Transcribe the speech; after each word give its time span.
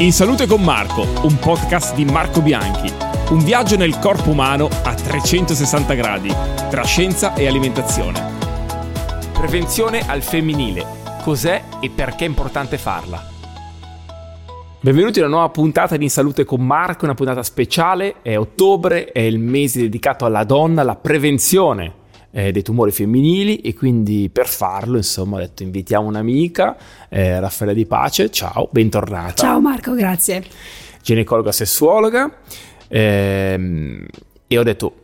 In 0.00 0.12
Salute 0.14 0.46
con 0.46 0.62
Marco, 0.62 1.06
un 1.26 1.38
podcast 1.38 1.94
di 1.94 2.06
Marco 2.06 2.40
Bianchi. 2.40 2.90
Un 3.32 3.44
viaggio 3.44 3.76
nel 3.76 3.98
corpo 3.98 4.30
umano 4.30 4.66
a 4.82 4.94
360 4.94 5.92
gradi, 5.92 6.34
tra 6.70 6.82
scienza 6.84 7.34
e 7.34 7.46
alimentazione. 7.46 8.18
Prevenzione 9.34 10.00
al 10.08 10.22
femminile. 10.22 10.86
Cos'è 11.22 11.64
e 11.82 11.90
perché 11.90 12.24
è 12.24 12.28
importante 12.28 12.78
farla? 12.78 13.22
Benvenuti 14.80 15.18
a 15.18 15.24
una 15.26 15.32
nuova 15.32 15.50
puntata 15.50 15.98
di 15.98 16.04
In 16.04 16.10
Salute 16.10 16.46
con 16.46 16.64
Marco, 16.64 17.04
una 17.04 17.12
puntata 17.12 17.42
speciale. 17.42 18.22
È 18.22 18.38
ottobre, 18.38 19.12
è 19.12 19.20
il 19.20 19.38
mese 19.38 19.80
dedicato 19.80 20.24
alla 20.24 20.44
donna, 20.44 20.80
alla 20.80 20.96
prevenzione 20.96 21.99
eh, 22.32 22.52
dei 22.52 22.62
tumori 22.62 22.90
femminili 22.90 23.56
e 23.60 23.74
quindi 23.74 24.30
per 24.32 24.46
farlo 24.46 24.96
insomma 24.96 25.36
ho 25.36 25.40
detto 25.40 25.62
invitiamo 25.62 26.06
un'amica, 26.06 26.76
eh, 27.08 27.40
Raffaella 27.40 27.72
Di 27.72 27.86
Pace, 27.86 28.30
ciao, 28.30 28.68
bentornata. 28.70 29.34
Ciao 29.34 29.60
Marco, 29.60 29.94
grazie. 29.94 30.44
Ginecologa 31.02 31.52
sessuologa 31.52 32.30
ehm, 32.88 34.06
e 34.46 34.58
ho 34.58 34.62
detto 34.62 34.94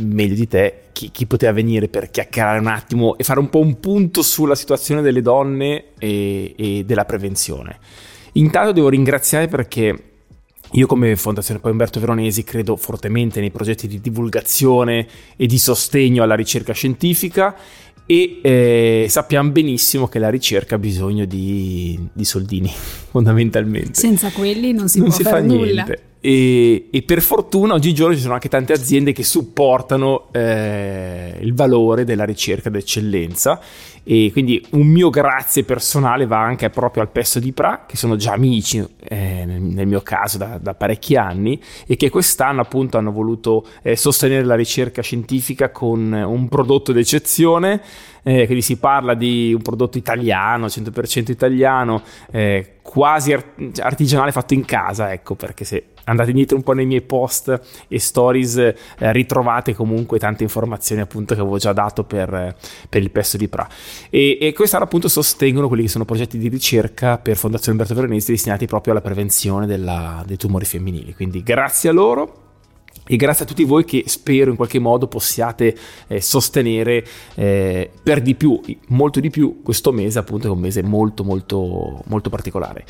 meglio 0.00 0.34
di 0.34 0.46
te 0.46 0.82
chi, 0.92 1.10
chi, 1.10 1.26
poteva 1.26 1.52
venire 1.52 1.88
per 1.88 2.10
chiacchierare 2.10 2.58
un 2.58 2.66
attimo 2.66 3.16
e 3.16 3.24
fare 3.24 3.40
un 3.40 3.48
po' 3.48 3.60
un 3.60 3.80
punto 3.80 4.22
sulla 4.22 4.54
situazione 4.54 5.02
delle 5.02 5.22
donne 5.22 5.94
e, 5.98 6.54
e 6.56 6.84
della 6.84 7.04
prevenzione. 7.04 7.78
Intanto 8.34 8.72
devo 8.72 8.88
ringraziare 8.88 9.48
perché 9.48 10.09
io 10.72 10.86
come 10.86 11.16
Fondazione 11.16 11.60
Poi 11.60 11.72
Umberto 11.72 12.00
Veronesi 12.00 12.44
credo 12.44 12.76
fortemente 12.76 13.40
nei 13.40 13.50
progetti 13.50 13.88
di 13.88 14.00
divulgazione 14.00 15.06
e 15.36 15.46
di 15.46 15.58
sostegno 15.58 16.22
alla 16.22 16.34
ricerca 16.34 16.72
scientifica 16.72 17.56
e 18.06 18.40
eh, 18.42 19.06
sappiamo 19.08 19.50
benissimo 19.50 20.08
che 20.08 20.18
la 20.18 20.30
ricerca 20.30 20.74
ha 20.74 20.78
bisogno 20.78 21.26
di, 21.26 21.98
di 22.12 22.24
soldini, 22.24 22.68
fondamentalmente. 22.74 23.94
Senza 23.94 24.30
quelli 24.30 24.72
non 24.72 24.88
si 24.88 24.98
non 24.98 25.08
può 25.08 25.16
si 25.16 25.22
fare 25.22 25.40
fa 25.40 25.46
nulla. 25.46 25.84
Niente. 25.84 26.09
E, 26.22 26.88
e, 26.90 27.02
per 27.02 27.22
fortuna 27.22 27.72
oggigiorno 27.72 28.14
ci 28.14 28.20
sono 28.20 28.34
anche 28.34 28.50
tante 28.50 28.74
aziende 28.74 29.12
che 29.12 29.24
supportano 29.24 30.26
eh, 30.32 31.38
il 31.40 31.54
valore 31.54 32.04
della 32.04 32.24
ricerca 32.24 32.68
d'eccellenza. 32.68 33.58
E 34.02 34.30
quindi 34.32 34.64
un 34.70 34.86
mio 34.86 35.08
grazie 35.08 35.64
personale 35.64 36.26
va 36.26 36.40
anche 36.40 36.68
proprio 36.70 37.02
al 37.02 37.10
Pesto 37.10 37.38
di 37.38 37.52
Pra 37.52 37.84
che 37.86 37.96
sono 37.96 38.16
già 38.16 38.32
amici 38.32 38.84
eh, 38.98 39.44
nel, 39.46 39.86
mio 39.86 40.00
caso 40.00 40.38
da, 40.38 40.58
da, 40.60 40.74
parecchi 40.74 41.16
anni 41.16 41.60
e 41.86 41.96
che 41.96 42.08
quest'anno 42.08 42.62
appunto 42.62 42.96
hanno 42.98 43.12
voluto 43.12 43.66
eh, 43.82 43.96
sostenere 43.96 44.44
la 44.44 44.56
ricerca 44.56 45.02
scientifica 45.02 45.70
con 45.70 46.12
un 46.12 46.48
prodotto 46.48 46.92
d'eccezione. 46.92 47.80
Eh, 48.22 48.44
quindi 48.44 48.60
si 48.60 48.76
parla 48.76 49.14
di 49.14 49.54
un 49.54 49.62
prodotto 49.62 49.96
italiano, 49.96 50.66
100% 50.66 51.30
italiano, 51.30 52.02
eh, 52.30 52.79
quasi 52.90 53.32
artigianale 53.78 54.32
fatto 54.32 54.52
in 54.52 54.64
casa, 54.64 55.12
ecco 55.12 55.36
perché 55.36 55.64
se 55.64 55.84
andate 56.04 56.30
indietro 56.30 56.56
un 56.56 56.64
po' 56.64 56.72
nei 56.72 56.86
miei 56.86 57.02
post 57.02 57.60
e 57.86 57.98
stories 58.00 58.56
eh, 58.56 58.74
ritrovate 59.12 59.76
comunque 59.76 60.18
tante 60.18 60.42
informazioni 60.42 61.00
appunto 61.00 61.34
che 61.34 61.40
avevo 61.40 61.56
già 61.56 61.72
dato 61.72 62.02
per, 62.02 62.56
per 62.88 63.00
il 63.00 63.12
pesto 63.12 63.36
di 63.36 63.46
Pra. 63.46 63.68
E, 64.10 64.38
e 64.40 64.52
quest'anno 64.52 64.84
appunto 64.84 65.06
sostengono 65.06 65.68
quelli 65.68 65.84
che 65.84 65.88
sono 65.88 66.04
progetti 66.04 66.36
di 66.36 66.48
ricerca 66.48 67.16
per 67.16 67.36
Fondazione 67.36 67.78
Umberto 67.78 67.94
Veronesi 67.94 68.32
destinati 68.32 68.66
proprio 68.66 68.92
alla 68.92 69.02
prevenzione 69.02 69.66
della, 69.66 70.24
dei 70.26 70.36
tumori 70.36 70.64
femminili. 70.64 71.14
Quindi 71.14 71.44
grazie 71.44 71.90
a 71.90 71.92
loro 71.92 72.39
e 73.10 73.16
grazie 73.16 73.44
a 73.44 73.48
tutti 73.48 73.64
voi 73.64 73.84
che 73.84 74.04
spero 74.06 74.50
in 74.50 74.56
qualche 74.56 74.78
modo 74.78 75.08
possiate 75.08 75.76
eh, 76.06 76.20
sostenere 76.20 77.04
eh, 77.34 77.90
per 78.02 78.22
di 78.22 78.36
più, 78.36 78.60
molto 78.88 79.18
di 79.18 79.30
più 79.30 79.62
questo 79.62 79.90
mese 79.90 80.20
appunto 80.20 80.46
è 80.46 80.50
un 80.50 80.60
mese 80.60 80.82
molto 80.82 81.24
molto 81.24 82.02
molto 82.06 82.30
particolare. 82.30 82.84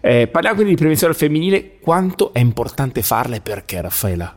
Eh, 0.00 0.26
parliamo 0.26 0.56
quindi 0.56 0.74
di 0.74 0.80
prevenzione 0.80 1.12
al 1.12 1.18
femminile, 1.18 1.78
quanto 1.80 2.32
è 2.32 2.40
importante 2.40 3.02
farla 3.02 3.36
e 3.36 3.40
perché 3.40 3.80
Raffaela? 3.80 4.36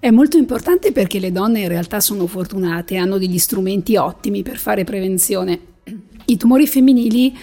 È 0.00 0.10
molto 0.10 0.36
importante 0.36 0.90
perché 0.90 1.20
le 1.20 1.32
donne 1.32 1.60
in 1.60 1.68
realtà 1.68 2.00
sono 2.00 2.26
fortunate, 2.26 2.96
hanno 2.96 3.18
degli 3.18 3.38
strumenti 3.38 3.96
ottimi 3.96 4.42
per 4.42 4.56
fare 4.56 4.82
prevenzione. 4.82 5.60
I 6.24 6.36
tumori 6.36 6.66
femminili 6.66 7.36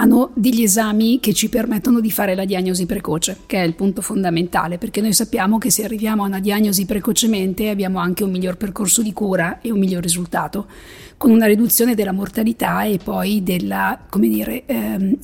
hanno 0.00 0.30
degli 0.34 0.62
esami 0.62 1.20
che 1.20 1.34
ci 1.34 1.50
permettono 1.50 2.00
di 2.00 2.10
fare 2.10 2.34
la 2.34 2.46
diagnosi 2.46 2.86
precoce, 2.86 3.36
che 3.44 3.62
è 3.62 3.66
il 3.66 3.74
punto 3.74 4.00
fondamentale, 4.00 4.78
perché 4.78 5.02
noi 5.02 5.12
sappiamo 5.12 5.58
che 5.58 5.70
se 5.70 5.84
arriviamo 5.84 6.24
a 6.24 6.26
una 6.26 6.40
diagnosi 6.40 6.86
precocemente 6.86 7.68
abbiamo 7.68 7.98
anche 7.98 8.24
un 8.24 8.30
miglior 8.30 8.56
percorso 8.56 9.02
di 9.02 9.12
cura 9.12 9.60
e 9.60 9.70
un 9.70 9.78
miglior 9.78 10.02
risultato, 10.02 10.66
con 11.18 11.30
una 11.30 11.44
riduzione 11.44 11.94
della 11.94 12.12
mortalità 12.12 12.84
e 12.84 12.98
poi 13.02 13.42
della, 13.42 14.06
come 14.08 14.28
dire, 14.28 14.64
ehm, 14.64 15.18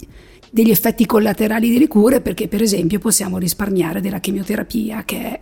degli 0.51 0.71
effetti 0.71 1.07
collaterali 1.07 1.73
delle 1.73 1.89
cure, 1.89 2.21
perché 2.21 2.47
per 2.47 2.61
esempio 2.61 2.99
possiamo 2.99 3.39
risparmiare 3.39 4.03
della 4.03 4.21
chemioterapia, 4.21 5.05
che 5.07 5.19
è 5.19 5.41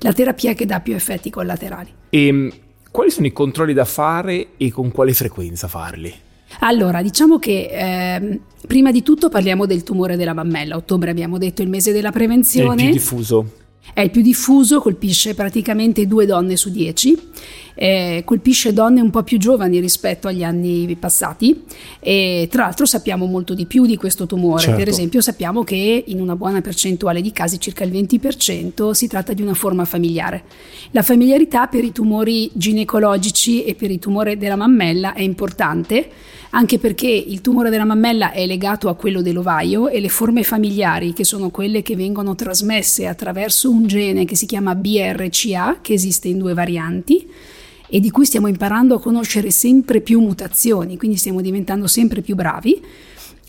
la 0.00 0.12
terapia 0.12 0.52
che 0.52 0.66
dà 0.66 0.80
più 0.80 0.94
effetti 0.94 1.30
collaterali. 1.30 1.88
E 2.10 2.26
ehm, 2.26 2.52
quali 2.90 3.10
sono 3.10 3.26
i 3.26 3.32
controlli 3.32 3.72
da 3.72 3.86
fare 3.86 4.48
e 4.58 4.70
con 4.70 4.90
quale 4.90 5.14
frequenza 5.14 5.68
farli? 5.68 6.23
Allora, 6.60 7.02
diciamo 7.02 7.38
che 7.38 7.68
eh, 7.70 8.40
prima 8.66 8.90
di 8.90 9.02
tutto 9.02 9.28
parliamo 9.28 9.66
del 9.66 9.82
tumore 9.82 10.16
della 10.16 10.34
mammella. 10.34 10.76
Ottobre 10.76 11.10
abbiamo 11.10 11.38
detto 11.38 11.62
il 11.62 11.68
mese 11.68 11.92
della 11.92 12.10
prevenzione. 12.10 12.82
È 12.82 12.84
il 12.86 12.90
più 12.90 12.98
diffuso. 12.98 13.50
È 13.92 14.00
il 14.00 14.10
più 14.10 14.22
diffuso, 14.22 14.80
colpisce 14.80 15.34
praticamente 15.34 16.06
due 16.06 16.26
donne 16.26 16.56
su 16.56 16.70
dieci 16.70 17.18
eh, 17.74 18.22
colpisce 18.24 18.72
donne 18.72 19.00
un 19.00 19.10
po' 19.10 19.22
più 19.22 19.38
giovani 19.38 19.80
rispetto 19.80 20.28
agli 20.28 20.42
anni 20.42 20.96
passati 20.98 21.64
e 22.00 22.48
tra 22.50 22.62
l'altro 22.62 22.86
sappiamo 22.86 23.26
molto 23.26 23.54
di 23.54 23.66
più 23.66 23.84
di 23.84 23.96
questo 23.96 24.26
tumore, 24.26 24.62
certo. 24.62 24.78
per 24.78 24.88
esempio 24.88 25.20
sappiamo 25.20 25.64
che 25.64 26.04
in 26.06 26.20
una 26.20 26.36
buona 26.36 26.60
percentuale 26.60 27.20
di 27.20 27.32
casi, 27.32 27.58
circa 27.58 27.84
il 27.84 27.92
20%, 27.92 28.90
si 28.92 29.06
tratta 29.08 29.32
di 29.32 29.42
una 29.42 29.54
forma 29.54 29.84
familiare. 29.84 30.44
La 30.92 31.02
familiarità 31.02 31.66
per 31.66 31.84
i 31.84 31.92
tumori 31.92 32.50
ginecologici 32.54 33.64
e 33.64 33.74
per 33.74 33.90
il 33.90 33.98
tumore 33.98 34.36
della 34.36 34.56
mammella 34.56 35.12
è 35.12 35.22
importante 35.22 36.08
anche 36.54 36.78
perché 36.78 37.08
il 37.08 37.40
tumore 37.40 37.68
della 37.68 37.84
mammella 37.84 38.30
è 38.30 38.46
legato 38.46 38.88
a 38.88 38.94
quello 38.94 39.22
dell'ovaio 39.22 39.88
e 39.88 39.98
le 39.98 40.08
forme 40.08 40.44
familiari, 40.44 41.12
che 41.12 41.24
sono 41.24 41.50
quelle 41.50 41.82
che 41.82 41.96
vengono 41.96 42.36
trasmesse 42.36 43.08
attraverso 43.08 43.70
un 43.70 43.86
gene 43.88 44.24
che 44.24 44.36
si 44.36 44.46
chiama 44.46 44.76
BRCA, 44.76 45.78
che 45.82 45.94
esiste 45.94 46.28
in 46.28 46.38
due 46.38 46.54
varianti, 46.54 47.28
e 47.88 47.98
di 47.98 48.08
cui 48.10 48.24
stiamo 48.24 48.46
imparando 48.46 48.94
a 48.94 49.00
conoscere 49.00 49.50
sempre 49.50 50.00
più 50.00 50.20
mutazioni, 50.20 50.96
quindi 50.96 51.16
stiamo 51.16 51.40
diventando 51.40 51.88
sempre 51.88 52.22
più 52.22 52.36
bravi, 52.36 52.80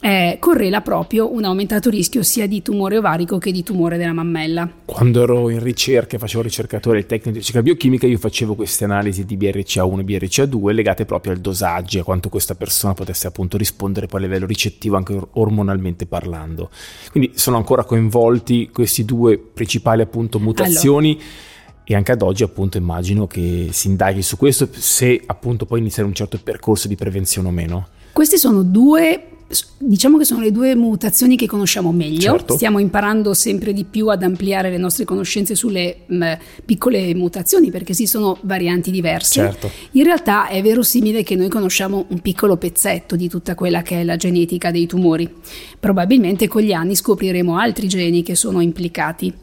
eh, 0.02 0.38
correla 0.40 0.82
proprio 0.82 1.34
un 1.34 1.44
aumentato 1.46 1.90
rischio 1.90 2.22
sia 2.22 2.48
di 2.48 2.62
tumore 2.62 2.98
ovarico 2.98 3.38
che 3.38 3.52
di 3.52 3.64
tumore 3.64 3.98
della 3.98 4.14
mammella. 4.14 4.70
Quando 4.86 5.24
ero 5.24 5.50
in 5.50 5.62
ricerca, 5.62 6.18
facevo 6.18 6.44
ricercatore 6.44 7.00
il 7.00 7.06
tecnico 7.06 7.32
di 7.32 7.38
ricerca 7.40 7.62
biochimica, 7.62 8.06
io 8.06 8.18
facevo 8.18 8.56
queste 8.56 8.84
analisi 8.84 9.26
di 9.26 9.38
BRCA1 9.38 10.00
e 10.00 10.04
BRCA2 10.04 10.72
legate 10.72 11.06
proprio 11.06 11.34
al 11.34 11.40
dosaggio, 11.40 12.02
a 12.02 12.04
quanto 12.04 12.30
questa 12.30 12.56
persona 12.56 12.94
potesse 12.94 13.28
appunto 13.28 13.58
rispondere 13.58 14.08
poi 14.08 14.22
a 14.22 14.24
livello 14.24 14.46
ricettivo 14.46 14.96
anche 14.98 15.20
ormonalmente 15.34 16.06
parlando. 16.06 16.70
Quindi 17.12 17.32
sono 17.36 17.58
ancora 17.58 17.84
coinvolti 17.84 18.70
questi 18.72 19.06
due 19.06 19.38
principali 19.38 20.02
appunto 20.02 20.40
mutazioni. 20.40 21.14
Allora 21.14 21.54
e 21.88 21.94
anche 21.94 22.12
ad 22.12 22.24
oggi 22.24 22.42
appunto 22.42 22.78
immagino 22.78 23.28
che 23.28 23.68
si 23.72 23.88
indaghi 23.90 24.24
su 24.24 24.38
questo 24.38 24.68
se 24.72 25.22
appunto 25.24 25.68
poi 25.68 25.80
iniziare 25.80 26.08
un 26.08 26.16
certo 26.16 26.40
percorso 26.44 26.88
di 26.88 26.96
prevenzione 26.96 27.48
o 27.48 27.52
meno. 27.52 27.88
Questi 28.12 28.40
sono 28.40 28.64
due 28.64 29.35
Diciamo 29.78 30.18
che 30.18 30.26
sono 30.26 30.42
le 30.42 30.52
due 30.52 30.76
mutazioni 30.76 31.36
che 31.36 31.48
conosciamo 31.48 31.92
meglio, 31.92 32.38
certo. 32.38 32.56
stiamo 32.56 32.80
imparando 32.80 33.34
sempre 33.34 33.74
di 33.74 33.84
più 33.84 34.08
ad 34.10 34.24
ampliare 34.24 34.70
le 34.70 34.78
nostre 34.78 35.06
conoscenze 35.06 35.56
sulle 35.56 35.98
mh, 36.06 36.32
piccole 36.66 37.14
mutazioni 37.14 37.72
perché 37.72 37.92
esistono 37.92 38.38
varianti 38.42 38.92
diverse. 38.92 39.34
Certo. 39.34 39.70
In 39.92 40.04
realtà 40.04 40.48
è 40.48 40.62
verosimile 40.62 41.24
che 41.24 41.36
noi 41.36 41.50
conosciamo 41.50 42.06
un 42.08 42.20
piccolo 42.20 42.58
pezzetto 42.58 43.16
di 43.16 43.30
tutta 43.30 43.56
quella 43.56 43.82
che 43.82 44.02
è 44.02 44.04
la 44.04 44.16
genetica 44.16 44.72
dei 44.72 44.88
tumori. 44.88 45.32
Probabilmente 45.80 46.48
con 46.48 46.62
gli 46.62 46.74
anni 46.74 46.96
scopriremo 46.96 47.58
altri 47.58 47.88
geni 47.88 48.24
che 48.24 48.36
sono 48.36 48.62
implicati. 48.62 49.34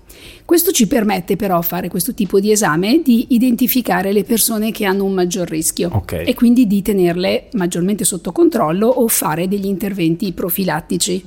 Questo 0.44 0.70
ci 0.70 0.87
permette 0.87 1.37
però, 1.37 1.61
fare 1.62 1.88
questo 1.88 2.14
tipo 2.14 2.41
di 2.41 2.50
esame, 2.50 3.00
di 3.03 3.26
identificare 3.31 4.12
le 4.12 4.25
persone 4.25 4.70
che 4.70 4.85
hanno 4.85 5.05
un 5.05 5.12
maggior 5.12 5.49
rischio 5.49 5.91
okay. 5.93 6.26
e 6.26 6.35
quindi 6.35 6.67
di 6.67 6.82
tenerle 6.82 7.49
maggiormente 7.53 8.05
sotto 8.05 8.32
controllo 8.32 8.87
o 8.87 9.09
fare 9.09 9.49
degli 9.49 9.67
interventi 9.67 10.32
profilattici. 10.32 11.25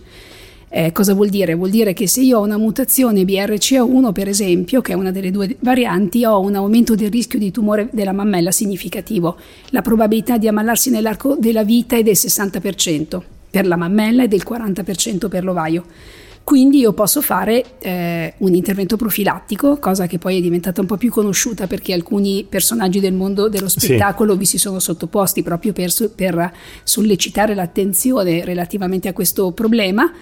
Eh, 0.68 0.92
cosa 0.92 1.14
vuol 1.14 1.30
dire? 1.30 1.56
Vuol 1.56 1.70
dire 1.70 1.94
che 1.94 2.06
se 2.06 2.20
io 2.20 2.40
ho 2.40 2.44
una 2.44 2.58
mutazione 2.58 3.24
BRCA1, 3.24 4.12
per 4.12 4.28
esempio, 4.28 4.82
che 4.82 4.92
è 4.92 4.96
una 4.96 5.12
delle 5.12 5.32
due 5.32 5.56
varianti, 5.62 6.26
ho 6.26 6.42
un 6.42 6.56
aumento 6.56 6.96
del 6.96 7.10
rischio 7.10 7.40
di 7.40 7.50
tumore 7.50 7.88
della 7.94 8.12
mammella 8.12 8.52
significativo. 8.52 9.38
La 9.70 9.82
probabilità 9.82 10.38
di 10.38 10.50
ammalarsi 10.50 10.90
nell'arco 10.90 11.38
della 11.40 11.64
vita 11.64 11.96
è 11.96 12.04
del 12.04 12.16
60% 12.16 13.22
per 13.50 13.66
la 13.66 13.78
mammella 13.78 14.24
e 14.24 14.28
del 14.28 14.44
40% 14.46 15.30
per 15.30 15.46
l'ovaio. 15.46 15.86
Quindi 16.46 16.78
io 16.78 16.94
posso 16.94 17.24
fare 17.24 17.80
eh, 17.80 18.36
un 18.38 18.54
intervento 18.54 18.98
profilattico, 18.98 19.78
cosa 19.78 20.06
che 20.06 20.20
poi 20.20 20.38
è 20.38 20.42
diventata 20.42 20.80
un 20.80 20.86
po' 20.86 20.96
più 20.96 21.10
conosciuta 21.10 21.66
perché 21.66 21.92
alcuni 21.92 22.46
personaggi 22.48 23.00
del 23.00 23.14
mondo 23.14 23.50
dello 23.50 23.68
spettacolo 23.68 24.34
sì. 24.34 24.38
vi 24.38 24.46
si 24.46 24.58
sono 24.60 24.78
sottoposti 24.78 25.42
proprio 25.42 25.74
per, 25.74 25.92
per 26.14 26.54
sollecitare 26.84 27.56
l'attenzione 27.56 28.46
relativamente 28.46 29.08
a 29.08 29.14
questo 29.14 29.54
problema 29.54 30.14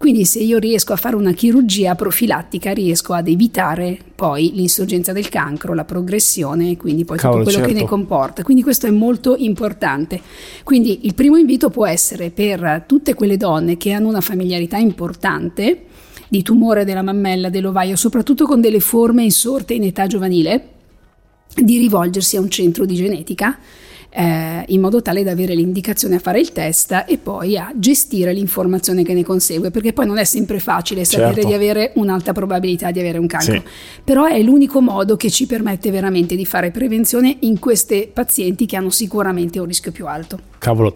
Quindi 0.00 0.24
se 0.24 0.38
io 0.38 0.56
riesco 0.56 0.94
a 0.94 0.96
fare 0.96 1.14
una 1.14 1.32
chirurgia 1.32 1.94
profilattica 1.94 2.72
riesco 2.72 3.12
ad 3.12 3.28
evitare 3.28 3.98
poi 4.14 4.50
l'insorgenza 4.54 5.12
del 5.12 5.28
cancro, 5.28 5.74
la 5.74 5.84
progressione 5.84 6.70
e 6.70 6.78
quindi 6.78 7.04
poi 7.04 7.18
Cavolo, 7.18 7.40
tutto 7.40 7.50
quello 7.50 7.66
certo. 7.66 7.74
che 7.74 7.84
ne 7.84 7.86
comporta. 7.86 8.42
Quindi 8.42 8.62
questo 8.62 8.86
è 8.86 8.90
molto 8.90 9.36
importante. 9.36 10.18
Quindi 10.64 11.00
il 11.02 11.12
primo 11.12 11.36
invito 11.36 11.68
può 11.68 11.86
essere 11.86 12.30
per 12.30 12.84
tutte 12.86 13.12
quelle 13.12 13.36
donne 13.36 13.76
che 13.76 13.92
hanno 13.92 14.08
una 14.08 14.22
familiarità 14.22 14.78
importante 14.78 15.84
di 16.28 16.40
tumore 16.40 16.86
della 16.86 17.02
mammella, 17.02 17.50
dell'ovaio, 17.50 17.94
soprattutto 17.94 18.46
con 18.46 18.62
delle 18.62 18.80
forme 18.80 19.24
insorte 19.24 19.74
in 19.74 19.82
età 19.82 20.06
giovanile, 20.06 20.68
di 21.54 21.76
rivolgersi 21.76 22.38
a 22.38 22.40
un 22.40 22.48
centro 22.48 22.86
di 22.86 22.94
genetica 22.94 23.58
eh, 24.10 24.64
in 24.66 24.80
modo 24.80 25.00
tale 25.00 25.22
da 25.22 25.30
avere 25.30 25.54
l'indicazione 25.54 26.16
a 26.16 26.18
fare 26.18 26.40
il 26.40 26.52
test 26.52 27.04
e 27.06 27.18
poi 27.18 27.56
a 27.56 27.72
gestire 27.74 28.32
l'informazione 28.32 29.04
che 29.04 29.14
ne 29.14 29.24
consegue, 29.24 29.70
perché 29.70 29.92
poi 29.92 30.06
non 30.06 30.18
è 30.18 30.24
sempre 30.24 30.58
facile 30.58 31.04
sapere 31.04 31.34
certo. 31.34 31.48
di 31.48 31.54
avere 31.54 31.92
un'alta 31.94 32.32
probabilità 32.32 32.90
di 32.90 32.98
avere 32.98 33.18
un 33.18 33.26
cancro, 33.26 33.54
sì. 33.54 33.62
però 34.04 34.26
è 34.26 34.40
l'unico 34.42 34.80
modo 34.80 35.16
che 35.16 35.30
ci 35.30 35.46
permette 35.46 35.90
veramente 35.90 36.34
di 36.36 36.44
fare 36.44 36.70
prevenzione 36.70 37.36
in 37.40 37.58
queste 37.58 38.10
pazienti 38.12 38.66
che 38.66 38.76
hanno 38.76 38.90
sicuramente 38.90 39.58
un 39.60 39.66
rischio 39.66 39.92
più 39.92 40.06
alto. 40.06 40.38
Cavolo. 40.58 40.94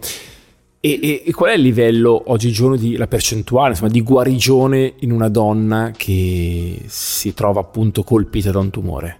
E, 0.79 0.99
e, 1.01 1.23
e, 1.25 1.31
qual 1.31 1.49
è 1.49 1.55
il 1.55 1.63
livello 1.63 2.25
oggigiorno 2.27 2.75
di 2.75 2.95
la 2.95 3.07
percentuale 3.07 3.69
insomma, 3.69 3.89
di 3.89 4.01
guarigione 4.01 4.93
in 4.99 5.11
una 5.11 5.29
donna 5.29 5.91
che 5.97 6.79
si 6.85 7.33
trova 7.33 7.61
appunto 7.61 8.03
colpita 8.03 8.51
da 8.51 8.59
un 8.59 8.69
tumore? 8.69 9.19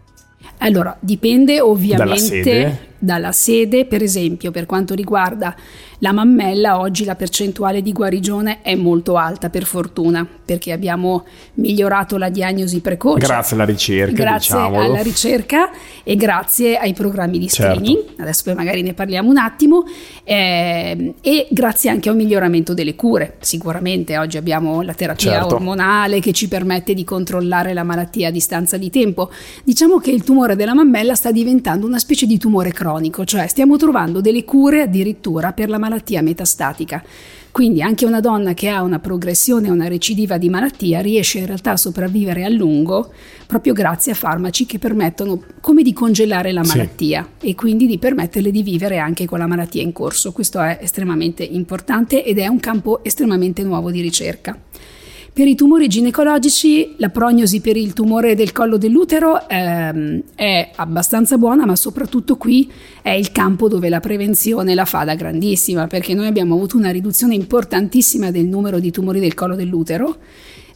Allora, 0.59 0.95
dipende 0.99 1.59
ovviamente 1.59 2.94
dalla 3.05 3.31
sede, 3.31 3.85
per 3.85 4.01
esempio, 4.01 4.51
per 4.51 4.65
quanto 4.65 4.95
riguarda 4.95 5.55
la 5.99 6.11
mammella 6.11 6.79
oggi 6.79 7.05
la 7.05 7.15
percentuale 7.15 7.81
di 7.81 7.93
guarigione 7.93 8.61
è 8.61 8.75
molto 8.75 9.15
alta 9.15 9.49
per 9.49 9.63
fortuna 9.63 10.27
perché 10.45 10.71
abbiamo 10.71 11.25
migliorato 11.55 12.17
la 12.17 12.29
diagnosi 12.29 12.81
precoce. 12.81 13.25
Grazie 13.25 13.55
alla 13.55 13.65
ricerca. 13.65 14.11
Grazie 14.11 14.55
diciamolo. 14.55 14.83
alla 14.83 15.01
ricerca 15.01 15.69
e 16.03 16.15
grazie 16.15 16.77
ai 16.77 16.93
programmi 16.93 17.39
di 17.39 17.49
screening, 17.49 18.05
certo. 18.05 18.21
adesso 18.21 18.43
poi 18.45 18.55
magari 18.55 18.81
ne 18.81 18.93
parliamo 18.93 19.29
un 19.29 19.37
attimo, 19.37 19.85
eh, 20.23 21.13
e 21.21 21.47
grazie 21.49 21.89
anche 21.89 22.09
a 22.09 22.11
un 22.11 22.17
miglioramento 22.17 22.73
delle 22.73 22.95
cure. 22.95 23.37
Sicuramente 23.39 24.17
oggi 24.17 24.37
abbiamo 24.37 24.81
la 24.81 24.93
terapia 24.93 25.31
certo. 25.31 25.55
ormonale 25.55 26.19
che 26.19 26.31
ci 26.33 26.47
permette 26.47 26.93
di 26.93 27.03
controllare 27.03 27.73
la 27.73 27.83
malattia 27.83 28.27
a 28.27 28.31
distanza 28.31 28.77
di 28.77 28.89
tempo. 28.89 29.31
Diciamo 29.63 29.97
che 29.97 30.11
il 30.11 30.23
tumore 30.23 30.55
della 30.55 30.75
mammella 30.75 31.15
sta 31.15 31.31
diventando 31.31 31.87
una 31.87 31.99
specie 31.99 32.27
di 32.27 32.37
tumore 32.37 32.71
cronico, 32.71 32.94
cioè 33.23 33.47
stiamo 33.47 33.77
trovando 33.77 34.21
delle 34.21 34.43
cure 34.43 34.81
addirittura 34.81 35.53
per 35.53 35.69
la 35.69 35.77
malattia 35.77 36.21
metastatica. 36.21 37.03
Quindi 37.55 37.81
anche 37.81 38.05
una 38.05 38.19
donna 38.19 38.53
che 38.53 38.67
ha 38.67 38.81
una 38.81 38.99
progressione, 38.99 39.69
una 39.69 39.87
recidiva 39.87 40.37
di 40.37 40.49
malattia 40.49 40.99
riesce 40.99 41.39
in 41.39 41.45
realtà 41.45 41.71
a 41.71 41.77
sopravvivere 41.77 42.43
a 42.43 42.49
lungo 42.49 43.13
proprio 43.47 43.71
grazie 43.71 44.11
a 44.11 44.15
farmaci 44.15 44.65
che 44.65 44.77
permettono 44.77 45.41
come 45.61 45.81
di 45.81 45.93
congelare 45.93 46.51
la 46.51 46.63
malattia 46.65 47.25
sì. 47.39 47.51
e 47.51 47.55
quindi 47.55 47.87
di 47.87 47.97
permetterle 47.97 48.51
di 48.51 48.61
vivere 48.61 48.97
anche 48.97 49.25
con 49.25 49.39
la 49.39 49.47
malattia 49.47 49.81
in 49.81 49.93
corso. 49.93 50.33
Questo 50.33 50.59
è 50.59 50.79
estremamente 50.81 51.43
importante 51.43 52.25
ed 52.25 52.39
è 52.39 52.47
un 52.47 52.59
campo 52.59 53.01
estremamente 53.05 53.63
nuovo 53.63 53.89
di 53.89 54.01
ricerca. 54.01 54.59
Per 55.35 55.45
i 55.45 55.55
tumori 55.55 55.89
ginecologici 55.89 56.95
la 56.95 57.09
prognosi 57.09 57.59
per 57.59 57.75
il 57.75 57.91
tumore 57.91 58.35
del 58.35 58.53
collo 58.53 58.77
dell'utero 58.77 59.49
ehm, 59.49 60.21
è 60.33 60.71
abbastanza 60.77 61.37
buona, 61.37 61.65
ma 61.65 61.75
soprattutto 61.75 62.37
qui 62.37 62.71
è 63.01 63.09
il 63.09 63.33
campo 63.33 63.67
dove 63.67 63.89
la 63.89 63.99
prevenzione 63.99 64.73
la 64.73 64.85
fa 64.85 65.03
da 65.03 65.13
grandissima, 65.15 65.87
perché 65.87 66.13
noi 66.13 66.27
abbiamo 66.27 66.55
avuto 66.55 66.77
una 66.77 66.89
riduzione 66.89 67.35
importantissima 67.35 68.31
del 68.31 68.45
numero 68.45 68.79
di 68.79 68.91
tumori 68.91 69.19
del 69.19 69.33
collo 69.33 69.57
dell'utero 69.57 70.19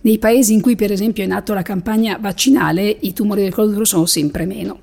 nei 0.01 0.17
paesi 0.17 0.53
in 0.53 0.61
cui 0.61 0.75
per 0.75 0.91
esempio 0.91 1.23
è 1.23 1.27
nata 1.27 1.53
la 1.53 1.61
campagna 1.61 2.17
vaccinale 2.19 2.95
i 3.01 3.13
tumori 3.13 3.41
del 3.41 3.53
collo 3.53 3.83
sono 3.83 4.05
sempre 4.05 4.45
meno. 4.45 4.79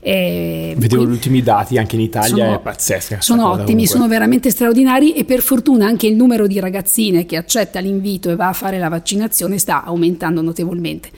Eh, 0.00 0.74
Vedevo 0.76 1.04
gli 1.04 1.10
ultimi 1.10 1.42
dati 1.42 1.78
anche 1.78 1.96
in 1.96 2.02
Italia, 2.02 2.44
sono, 2.44 2.54
è 2.54 2.60
pazzesca. 2.60 3.20
Sono 3.20 3.48
ottimi, 3.48 3.64
comunque. 3.64 3.86
sono 3.86 4.08
veramente 4.08 4.50
straordinari 4.50 5.14
e 5.14 5.24
per 5.24 5.40
fortuna 5.40 5.86
anche 5.86 6.06
il 6.06 6.14
numero 6.14 6.46
di 6.46 6.58
ragazzine 6.60 7.26
che 7.26 7.36
accetta 7.36 7.80
l'invito 7.80 8.30
e 8.30 8.36
va 8.36 8.48
a 8.48 8.52
fare 8.52 8.78
la 8.78 8.88
vaccinazione 8.88 9.58
sta 9.58 9.84
aumentando 9.84 10.40
notevolmente. 10.40 11.10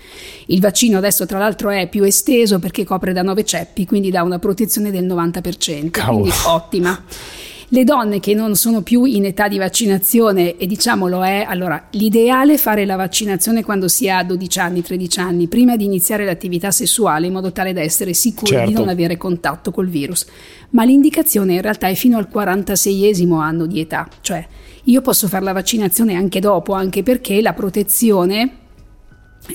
Il 0.47 0.61
vaccino 0.61 0.99
adesso 0.99 1.27
tra 1.27 1.39
l'altro 1.39 1.71
è 1.71 1.89
più 1.89 2.03
esteso 2.05 2.59
perché 2.59 2.85
copre 2.85 3.13
da 3.13 3.23
9 3.23 3.45
ceppi, 3.45 3.87
quindi 3.87 4.11
dà 4.11 4.23
una 4.23 4.39
protezione 4.39 4.91
del 4.91 5.05
90%, 5.05 5.91
Cavolo. 5.91 6.21
quindi 6.21 6.37
ottima. 6.47 7.05
Le 7.71 7.83
donne 7.83 8.21
che 8.21 8.33
non 8.33 8.55
sono 8.55 8.83
più 8.83 9.05
in 9.05 9.25
età 9.25 9.49
di 9.49 9.59
vaccinazione, 9.59 10.57
e 10.57 10.67
diciamolo 10.67 11.25
è, 11.25 11.45
allora, 11.49 11.89
l'ideale 11.91 12.55
è 12.55 12.57
fare 12.59 12.85
la 12.87 12.95
vaccinazione 12.95 13.65
quando 13.65 13.89
si 13.89 14.09
ha 14.09 14.23
12 14.23 14.59
anni, 14.61 14.83
13 14.83 15.19
anni, 15.21 15.49
prima 15.49 15.77
di 15.77 15.85
iniziare 15.85 16.25
l'attività 16.25 16.71
sessuale, 16.71 17.27
in 17.27 17.33
modo 17.33 17.51
tale 17.51 17.73
da 17.73 17.81
essere 17.81 18.15
sicuri 18.15 18.53
certo. 18.53 18.69
di 18.69 18.73
non 18.75 18.89
avere 18.89 19.17
contatto 19.17 19.73
col 19.73 19.89
virus. 19.89 20.27
Ma 20.71 20.85
l'indicazione 20.85 21.55
in 21.55 21.61
realtà 21.61 21.89
è 21.89 21.95
fino 21.95 22.19
al 22.19 22.29
46esimo 22.33 23.41
anno 23.41 23.67
di 23.67 23.81
età, 23.81 24.09
cioè 24.21 24.47
io 24.85 25.01
posso 25.01 25.27
fare 25.27 25.45
la 25.45 25.53
vaccinazione 25.53 26.15
anche 26.15 26.39
dopo, 26.39 26.73
anche 26.73 27.03
perché 27.03 27.41
la 27.41 27.53
protezione 27.53 28.59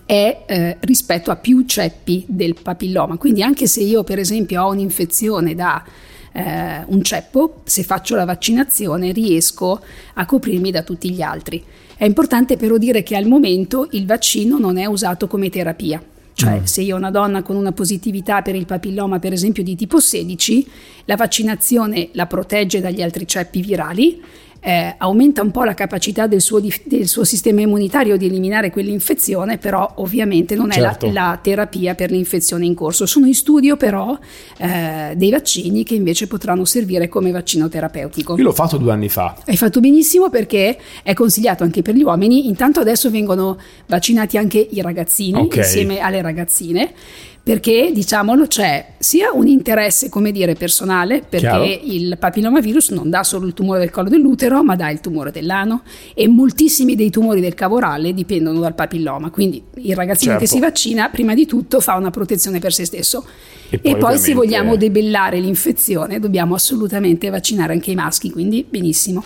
è 0.06 0.44
eh, 0.46 0.78
rispetto 0.82 1.32
a 1.32 1.38
più 1.38 1.64
ceppi 1.66 2.26
del 2.28 2.56
papilloma. 2.62 3.18
Quindi 3.18 3.42
anche 3.42 3.68
se 3.68 3.82
io 3.82 4.04
per 4.04 4.20
esempio 4.20 4.64
ho 4.64 4.72
un'infezione 4.72 5.56
da 5.56 5.84
eh, 6.32 6.84
un 6.86 7.02
ceppo, 7.04 7.62
se 7.66 7.84
faccio 7.84 8.16
la 8.16 8.26
vaccinazione 8.26 9.12
riesco 9.12 9.82
a 10.14 10.26
coprirmi 10.26 10.72
da 10.72 10.84
tutti 10.84 11.12
gli 11.12 11.22
altri. 11.22 11.64
È 11.96 12.06
importante 12.06 12.58
però 12.58 12.78
dire 12.78 13.04
che 13.04 13.16
al 13.16 13.28
momento 13.28 13.88
il 13.92 14.06
vaccino 14.06 14.58
non 14.58 14.78
è 14.78 14.86
usato 14.86 15.28
come 15.28 15.50
terapia. 15.50 16.02
Cioè, 16.34 16.62
mm. 16.62 16.64
se 16.64 16.82
io 16.82 16.96
ho 16.96 16.98
una 16.98 17.12
donna 17.12 17.44
con 17.44 17.56
una 17.56 17.72
positività 17.72 18.42
per 18.42 18.56
il 18.56 18.66
papilloma, 18.66 19.20
per 19.20 19.34
esempio 19.34 19.64
di 19.64 19.76
tipo 19.76 20.00
16, 20.00 20.68
la 21.06 21.16
vaccinazione 21.16 22.10
la 22.14 22.26
protegge 22.26 22.82
dagli 22.82 23.02
altri 23.02 23.28
ceppi 23.28 23.62
virali 23.62 24.22
eh, 24.64 24.94
aumenta 24.98 25.42
un 25.42 25.50
po' 25.50 25.64
la 25.64 25.74
capacità 25.74 26.28
del 26.28 26.40
suo, 26.40 26.62
del 26.84 27.08
suo, 27.08 27.24
sistema 27.24 27.62
immunitario 27.62 28.16
di 28.16 28.28
eliminare 28.28 28.70
quell'infezione, 28.70 29.58
però 29.58 29.92
ovviamente 29.96 30.54
non 30.54 30.70
è 30.70 30.76
certo. 30.76 31.08
la, 31.08 31.12
la, 31.12 31.40
terapia 31.42 31.96
per 31.96 32.12
l'infezione 32.12 32.66
in 32.66 32.76
corso. 32.76 33.08
Sono 33.08 33.26
in 33.26 33.34
studio 33.34 33.76
però 33.76 34.18
eh, 34.58 35.14
dei 35.16 35.32
vaccini 35.32 35.84
che 35.84 35.96
invece 35.96 36.28
potranno 36.28 36.64
servire 36.64 37.10
come 37.10 37.32
vaccino 37.32 37.68
terapeutico. 37.70 38.38
Io 38.38 38.44
l'ho 38.44 38.54
fatto 38.54 38.78
due 38.78 38.92
anni 38.92 39.10
fa. 39.10 39.36
Hai 39.46 39.58
fatto 39.58 39.80
benissimo 39.80 40.30
perché 40.30 40.78
è 41.02 41.14
consigliato 41.16 41.64
anche 41.64 41.82
per 41.82 41.96
gli 41.96 42.04
uomini, 42.04 42.48
intanto 42.48 42.80
adesso 42.80 43.10
vengono 43.10 43.58
vaccinati 43.88 44.38
anche 44.38 44.60
i 44.70 44.82
ragazzini 44.82 45.40
okay. 45.40 45.60
insieme 45.60 46.00
alle 46.00 46.22
ragazzine 46.22 46.94
perché 47.44 47.92
diciamolo 47.92 48.46
c'è 48.46 48.94
sia 49.00 49.32
un 49.34 49.48
interesse 49.48 50.10
come 50.10 50.32
dire 50.32 50.54
personale 50.54 51.24
perché 51.28 51.48
Chiaro. 51.48 51.64
il 51.64 52.18
papillomavirus 52.20 52.92
non 52.92 53.10
dà 53.10 53.24
solo 53.24 53.48
il 53.48 53.54
tumore 53.54 53.80
del 53.80 53.90
collo 53.90 54.10
dell'utero 54.10 54.64
ma 54.64 54.76
dà 54.76 54.92
il 54.92 55.00
tumore 55.00 55.32
dell'ano. 55.32 55.82
E 56.14 56.28
moltissimi 56.28 56.96
dei 56.96 57.10
tumori 57.10 57.42
del 57.42 57.56
cavorale 57.56 58.14
dipendono 58.14 58.60
dal 58.60 58.76
papilloma. 58.76 59.32
Quindi 59.32 59.64
il 59.78 59.96
ragazzino 59.96 60.34
certo. 60.34 60.46
che 60.46 60.52
si 60.52 60.60
vaccina 60.60 61.10
prima 61.10 61.34
di 61.34 61.48
tutto 61.48 61.80
fa 61.80 61.96
una 61.96 62.12
protezione 62.12 62.60
per 62.60 62.74
se 62.74 62.86
stesso. 62.86 63.26
E 63.70 63.80
poi, 63.80 63.92
e 63.92 63.96
poi 63.98 64.18
se 64.18 64.34
vogliamo 64.34 64.76
debellare 64.76 65.40
l'infezione 65.40 66.20
dobbiamo 66.20 66.56
assolutamente 66.56 67.30
vaccinare 67.30 67.74
anche 67.74 67.90
i 67.90 67.96
maschi 67.96 68.30
quindi 68.30 68.64
benissimo. 68.70 69.24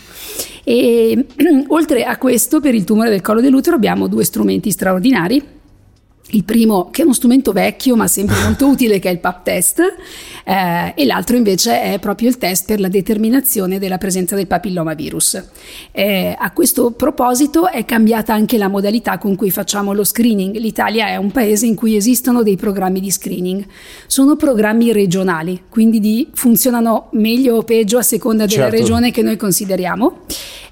E 0.63 1.25
oltre 1.67 2.05
a 2.05 2.17
questo 2.17 2.62
per 2.62 2.75
il 2.75 2.86
tumore 2.86 3.10
del 3.10 3.22
collo 3.22 3.41
dell'utero 3.41 3.75
abbiamo 3.75 4.07
due 4.07 4.24
strumenti 4.24 4.72
straordinari 4.72 5.55
il 6.29 6.44
primo, 6.44 6.89
che 6.89 7.01
è 7.01 7.03
uno 7.05 7.13
strumento 7.13 7.51
vecchio 7.51 7.96
ma 7.96 8.08
sempre 8.08 8.36
molto 8.44 8.65
utile, 8.67 9.00
che 9.00 9.10
è 9.10 9.12
il 9.12 9.20
PAP 9.20 9.44
test, 9.44 9.79
eh, 10.44 10.94
e 10.96 11.05
l'altro 11.05 11.36
invece 11.38 11.82
è 11.82 12.00
proprio 12.00 12.29
il 12.29 12.38
test 12.38 12.65
per 12.65 12.79
la 12.79 12.88
determinazione 12.88 13.77
della 13.77 13.98
presenza 13.98 14.36
del 14.36 14.48
papillomavirus. 14.48 15.44
Eh, 15.91 16.36
a 16.38 16.51
questo 16.51 16.91
proposito 16.91 17.70
è 17.70 17.86
cambiata 17.86 18.34
anche 18.34 18.58
la 18.58 18.67
modalità 18.67 19.17
con 19.17 19.36
cui 19.36 19.51
facciamo 19.51 19.94
lo 19.94 20.03
screening. 20.03 20.58
L'Italia 20.58 21.08
è 21.08 21.15
un 21.17 21.32
paese 21.32 21.67
in 21.67 21.75
cui 21.75 21.96
esistono 21.96 22.41
dei 22.41 22.55
programmi 22.55 23.00
di 23.00 23.12
screening. 23.12 23.65
Sono 24.08 24.36
programmi 24.36 24.91
regionali, 24.91 25.63
quindi 25.70 26.00
di, 26.00 26.29
funzionano 26.34 27.10
meglio 27.12 27.58
o 27.58 27.63
peggio 27.63 28.00
a 28.00 28.03
seconda 28.03 28.46
della 28.46 28.63
certo. 28.63 28.77
regione 28.77 29.12
che 29.12 29.22
noi 29.22 29.38
consideriamo. 29.38 30.22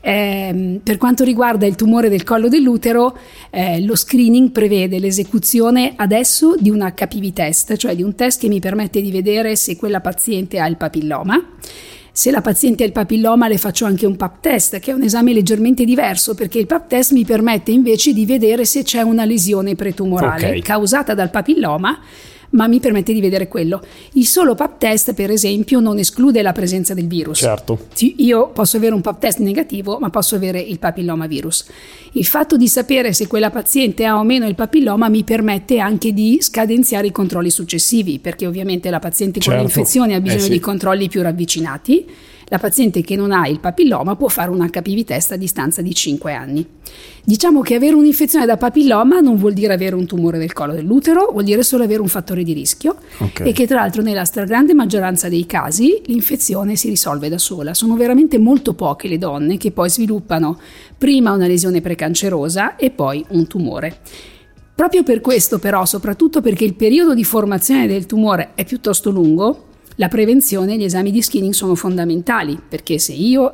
Eh, 0.06 0.82
per 0.84 0.98
quanto 0.98 1.24
riguarda 1.24 1.66
il 1.66 1.76
tumore 1.76 2.10
del 2.10 2.24
collo 2.24 2.50
dell'utero, 2.50 3.18
eh, 3.50 3.82
lo 3.86 3.96
screening 3.96 4.52
prevede 4.52 5.00
l'esecuzione 5.00 5.43
adesso 5.96 6.56
di 6.58 6.70
un 6.70 6.80
HPV 6.80 7.34
test, 7.34 7.76
cioè 7.76 7.96
di 7.96 8.04
un 8.04 8.16
test 8.16 8.40
che 8.40 8.48
mi 8.48 8.60
permette 8.60 9.02
di 9.02 9.12
vedere 9.12 9.56
se 9.56 9.76
quella 9.76 10.02
paziente 10.02 10.60
ha 10.60 10.68
il 10.68 10.78
papilloma. 10.78 11.42
Se 12.16 12.30
la 12.30 12.42
paziente 12.42 12.84
ha 12.84 12.86
il 12.86 12.92
papilloma 12.92 13.48
le 13.48 13.58
faccio 13.58 13.86
anche 13.86 14.06
un 14.06 14.16
PAP 14.16 14.40
test, 14.40 14.80
che 14.80 14.92
è 14.92 14.94
un 14.94 15.02
esame 15.02 15.34
leggermente 15.34 15.84
diverso 15.84 16.36
perché 16.36 16.60
il 16.60 16.68
PAP 16.68 16.88
test 16.88 17.12
mi 17.12 17.26
permette 17.26 17.72
invece 17.72 18.14
di 18.14 18.26
vedere 18.26 18.66
se 18.66 18.84
c'è 18.84 19.02
una 19.02 19.26
lesione 19.26 19.74
pretumorale 19.74 20.48
okay. 20.48 20.62
causata 20.62 21.16
dal 21.16 21.32
papilloma 21.32 22.00
ma 22.54 22.68
mi 22.68 22.80
permette 22.80 23.14
di 23.14 23.22
vedere 23.22 23.48
quello. 23.48 23.82
Il 24.14 24.26
solo 24.26 24.56
pap 24.56 24.78
test, 24.78 25.14
per 25.14 25.30
esempio, 25.32 25.80
non 25.80 25.98
esclude 26.00 26.42
la 26.42 26.52
presenza 26.52 26.94
del 26.94 27.08
virus. 27.08 27.40
Certo. 27.40 27.88
Io 28.18 28.50
posso 28.50 28.78
avere 28.78 28.94
un 28.94 29.02
pap 29.02 29.20
test 29.20 29.40
negativo, 29.40 29.98
ma 30.00 30.10
posso 30.10 30.36
avere 30.36 30.60
il 30.60 30.80
papillomavirus. 30.80 31.66
Il 32.14 32.26
fatto 32.26 32.58
di 32.58 32.68
sapere 32.68 33.14
se 33.14 33.28
quella 33.28 33.50
paziente 33.50 34.06
ha 34.06 34.18
o 34.18 34.24
meno 34.24 34.48
il 34.48 34.56
papilloma 34.56 35.10
mi 35.10 35.24
permette 35.24 35.80
anche 35.80 36.14
di 36.14 36.38
scadenziare 36.42 37.08
i 37.08 37.12
controlli 37.12 37.50
successivi, 37.50 38.20
perché 38.20 38.46
ovviamente 38.48 38.90
la 38.90 39.00
paziente 39.00 39.40
con 39.40 39.50
Certo. 39.54 39.60
l'infezione 39.62 40.16
ha 40.16 40.20
bisogno 40.22 40.40
Eh 40.42 40.46
sì. 40.46 40.50
di 40.52 40.60
controlli 40.60 41.08
più 41.10 41.22
ravvicinati. 41.22 42.06
La 42.54 42.60
paziente 42.60 43.02
che 43.02 43.16
non 43.16 43.32
ha 43.32 43.48
il 43.48 43.60
papilloma 43.60 44.16
può 44.16 44.28
fare 44.28 44.52
un 44.52 44.64
HPV 44.64 45.06
test 45.06 45.32
a 45.32 45.38
distanza 45.38 45.82
di 45.82 45.92
5 45.92 46.34
anni. 46.34 46.64
Diciamo 47.24 47.62
che 47.62 47.74
avere 47.74 47.96
un'infezione 47.96 48.46
da 48.46 48.58
papilloma 48.58 49.22
non 49.22 49.38
vuol 49.38 49.54
dire 49.54 49.74
avere 49.74 49.96
un 49.96 50.06
tumore 50.06 50.38
del 50.38 50.54
collo 50.54 50.74
dell'utero, 50.74 51.32
vuol 51.32 51.46
dire 51.46 51.64
solo 51.64 51.84
avere 51.84 52.02
un 52.02 52.08
fattore 52.10 52.44
di 52.44 52.54
rischio 52.54 52.98
Ok. 53.18 53.40
e 53.40 53.54
che 53.54 53.66
tra 53.66 53.80
l'altro 53.80 54.04
nella 54.04 54.24
stragrande 54.24 54.76
maggioranza 54.76 55.30
dei 55.30 55.48
casi 55.48 56.00
l'infezione 56.06 56.76
si 56.76 56.90
risolve 56.90 57.28
da 57.28 57.40
sola. 57.40 57.74
Sono 57.74 57.96
veramente 57.96 58.38
molto 58.38 58.76
poche 58.76 59.08
le 59.08 59.18
donne 59.18 59.58
che 59.58 59.72
poi 59.72 59.90
sviluppano 59.90 60.60
prima 60.96 61.32
una 61.32 61.48
lesione 61.48 61.82
precancerosa 61.82 62.76
e 62.76 62.92
poi 62.92 63.26
un 63.30 63.48
tumore. 63.48 63.98
Proprio 64.76 65.02
per 65.02 65.22
questo 65.22 65.58
però, 65.58 65.86
soprattutto 65.86 66.40
perché 66.40 66.66
il 66.66 66.76
periodo 66.76 67.16
di 67.16 67.24
formazione 67.24 67.88
del 67.88 68.06
tumore 68.06 68.52
è 68.54 68.64
piuttosto 68.64 69.10
lungo, 69.10 69.70
la 69.96 70.08
prevenzione 70.08 70.74
e 70.74 70.78
gli 70.78 70.84
esami 70.84 71.12
di 71.12 71.22
screening 71.22 71.54
sono 71.54 71.76
fondamentali, 71.76 72.60
perché 72.68 73.00
se 73.00 73.14
io 73.14 73.54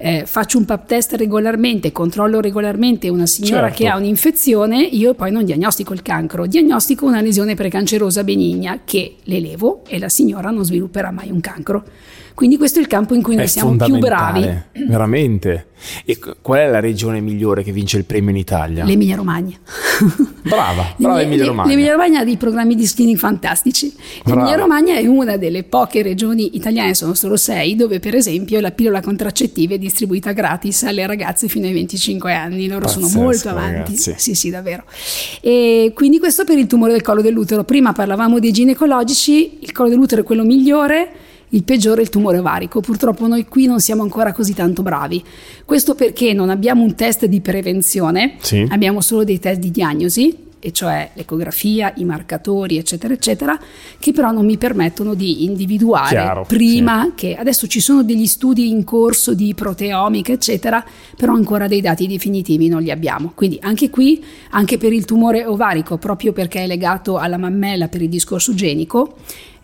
eh, 0.00 0.22
faccio 0.26 0.58
un 0.58 0.64
pap 0.64 0.86
test 0.86 1.14
regolarmente, 1.14 1.90
controllo 1.90 2.40
regolarmente 2.40 3.08
una 3.08 3.26
signora 3.26 3.66
Certo. 3.66 3.76
che 3.78 3.88
ha 3.88 3.96
un'infezione, 3.96 4.80
io 4.80 5.14
poi 5.14 5.32
non 5.32 5.44
diagnostico 5.44 5.92
il 5.92 6.02
cancro, 6.02 6.46
diagnostico 6.46 7.04
una 7.04 7.20
lesione 7.20 7.56
precancerosa 7.56 8.22
benigna 8.22 8.80
che 8.84 9.16
le 9.24 9.40
levo 9.40 9.82
e 9.88 9.98
la 9.98 10.08
signora 10.08 10.50
non 10.50 10.64
svilupperà 10.64 11.10
mai 11.10 11.30
un 11.32 11.40
cancro. 11.40 11.84
Quindi 12.38 12.56
questo 12.56 12.78
è 12.78 12.82
il 12.82 12.86
campo 12.86 13.14
in 13.14 13.22
cui 13.22 13.34
noi 13.34 13.46
È 13.46 13.48
siamo 13.48 13.74
più 13.74 13.98
bravi. 13.98 14.48
Veramente. 14.86 15.70
E 16.04 16.18
qual 16.40 16.60
è 16.60 16.68
la 16.68 16.78
regione 16.78 17.20
migliore 17.20 17.64
che 17.64 17.72
vince 17.72 17.96
il 17.96 18.04
premio 18.04 18.30
in 18.30 18.36
Italia? 18.36 18.84
L'Emilia 18.84 19.16
Romagna. 19.16 19.56
Brava, 20.42 20.94
brava 20.96 21.20
Emilia 21.20 21.46
Romagna. 21.46 21.68
L'Emilia 21.68 21.92
Romagna 21.92 22.20
ha 22.20 22.24
dei 22.24 22.36
programmi 22.36 22.76
di 22.76 22.86
screening 22.86 23.18
fantastici. 23.18 23.92
L'Emilia 24.22 24.54
Romagna 24.54 24.94
è 24.94 25.04
una 25.06 25.36
delle 25.36 25.64
poche 25.64 26.02
regioni 26.02 26.54
italiane, 26.56 26.94
sono 26.94 27.14
solo 27.14 27.36
sei, 27.36 27.74
dove 27.74 27.98
per 27.98 28.14
esempio 28.14 28.60
la 28.60 28.70
pillola 28.70 29.00
contraccettiva 29.00 29.74
è 29.74 29.78
distribuita 29.88 30.32
gratis 30.32 30.82
alle 30.84 31.06
ragazze 31.06 31.48
fino 31.48 31.66
ai 31.66 31.72
25 31.72 32.32
anni. 32.32 32.68
Loro 32.68 32.86
Pazzesco, 32.86 33.06
sono 33.08 33.22
molto 33.24 33.48
avanti. 33.48 33.72
ragazzi. 33.92 34.14
Sì, 34.16 34.34
sì, 34.34 34.50
davvero. 34.50 34.84
E 35.40 35.92
quindi 35.94 36.18
questo 36.18 36.44
per 36.44 36.58
il 36.58 36.66
tumore 36.66 36.92
del 36.92 37.02
collo 37.02 37.22
dell'utero. 37.22 37.64
Prima 37.64 37.92
parlavamo 37.92 38.38
dei 38.38 38.52
ginecologici, 38.52 39.58
il 39.60 39.72
collo 39.72 39.88
dell'utero 39.88 40.22
è 40.22 40.24
quello 40.24 40.44
migliore. 40.44 41.10
Il 41.52 41.64
peggiore 41.64 42.00
è 42.00 42.02
il 42.04 42.10
tumore 42.10 42.36
ovarico. 42.38 42.80
Purtroppo 42.80 43.26
noi 43.26 43.46
qui 43.46 43.64
non 43.64 43.80
siamo 43.80 44.02
ancora 44.02 44.32
così 44.32 44.52
tanto 44.52 44.82
bravi. 44.82 45.24
Questo 45.64 45.94
perché 45.94 46.34
non 46.34 46.50
abbiamo 46.50 46.82
un 46.84 46.94
test 46.94 47.24
di 47.24 47.40
prevenzione, 47.40 48.34
Sì. 48.40 48.66
abbiamo 48.68 49.00
solo 49.00 49.24
dei 49.24 49.38
test 49.38 49.58
di 49.58 49.70
diagnosi, 49.70 50.36
e 50.60 50.72
cioè 50.72 51.10
l'ecografia, 51.14 51.92
i 51.96 52.04
marcatori, 52.04 52.78
eccetera, 52.78 53.14
eccetera, 53.14 53.58
che 53.98 54.12
però 54.12 54.30
non 54.30 54.44
mi 54.44 54.56
permettono 54.56 55.14
di 55.14 55.44
individuare 55.44 56.08
Chiaro, 56.08 56.44
prima 56.46 57.12
che 57.14 57.36
adesso 57.36 57.66
ci 57.66 57.80
sono 57.80 58.02
degli 58.02 58.26
studi 58.26 58.68
in 58.70 58.84
corso 58.84 59.34
di 59.34 59.54
proteomica, 59.54 60.32
eccetera, 60.32 60.84
però 61.16 61.34
ancora 61.34 61.68
dei 61.68 61.80
dati 61.80 62.06
definitivi 62.06 62.68
non 62.68 62.82
li 62.82 62.90
abbiamo. 62.90 63.32
Quindi 63.34 63.58
anche 63.62 63.90
qui, 63.90 64.24
anche 64.50 64.78
per 64.78 64.92
il 64.92 65.04
tumore 65.04 65.44
ovarico, 65.44 65.98
proprio 65.98 66.32
perché 66.32 66.62
è 66.62 66.66
legato 66.66 67.18
alla 67.18 67.36
mammella 67.36 67.88
per 67.88 68.02
il 68.02 68.08
discorso 68.08 68.54
genico, 68.54 69.16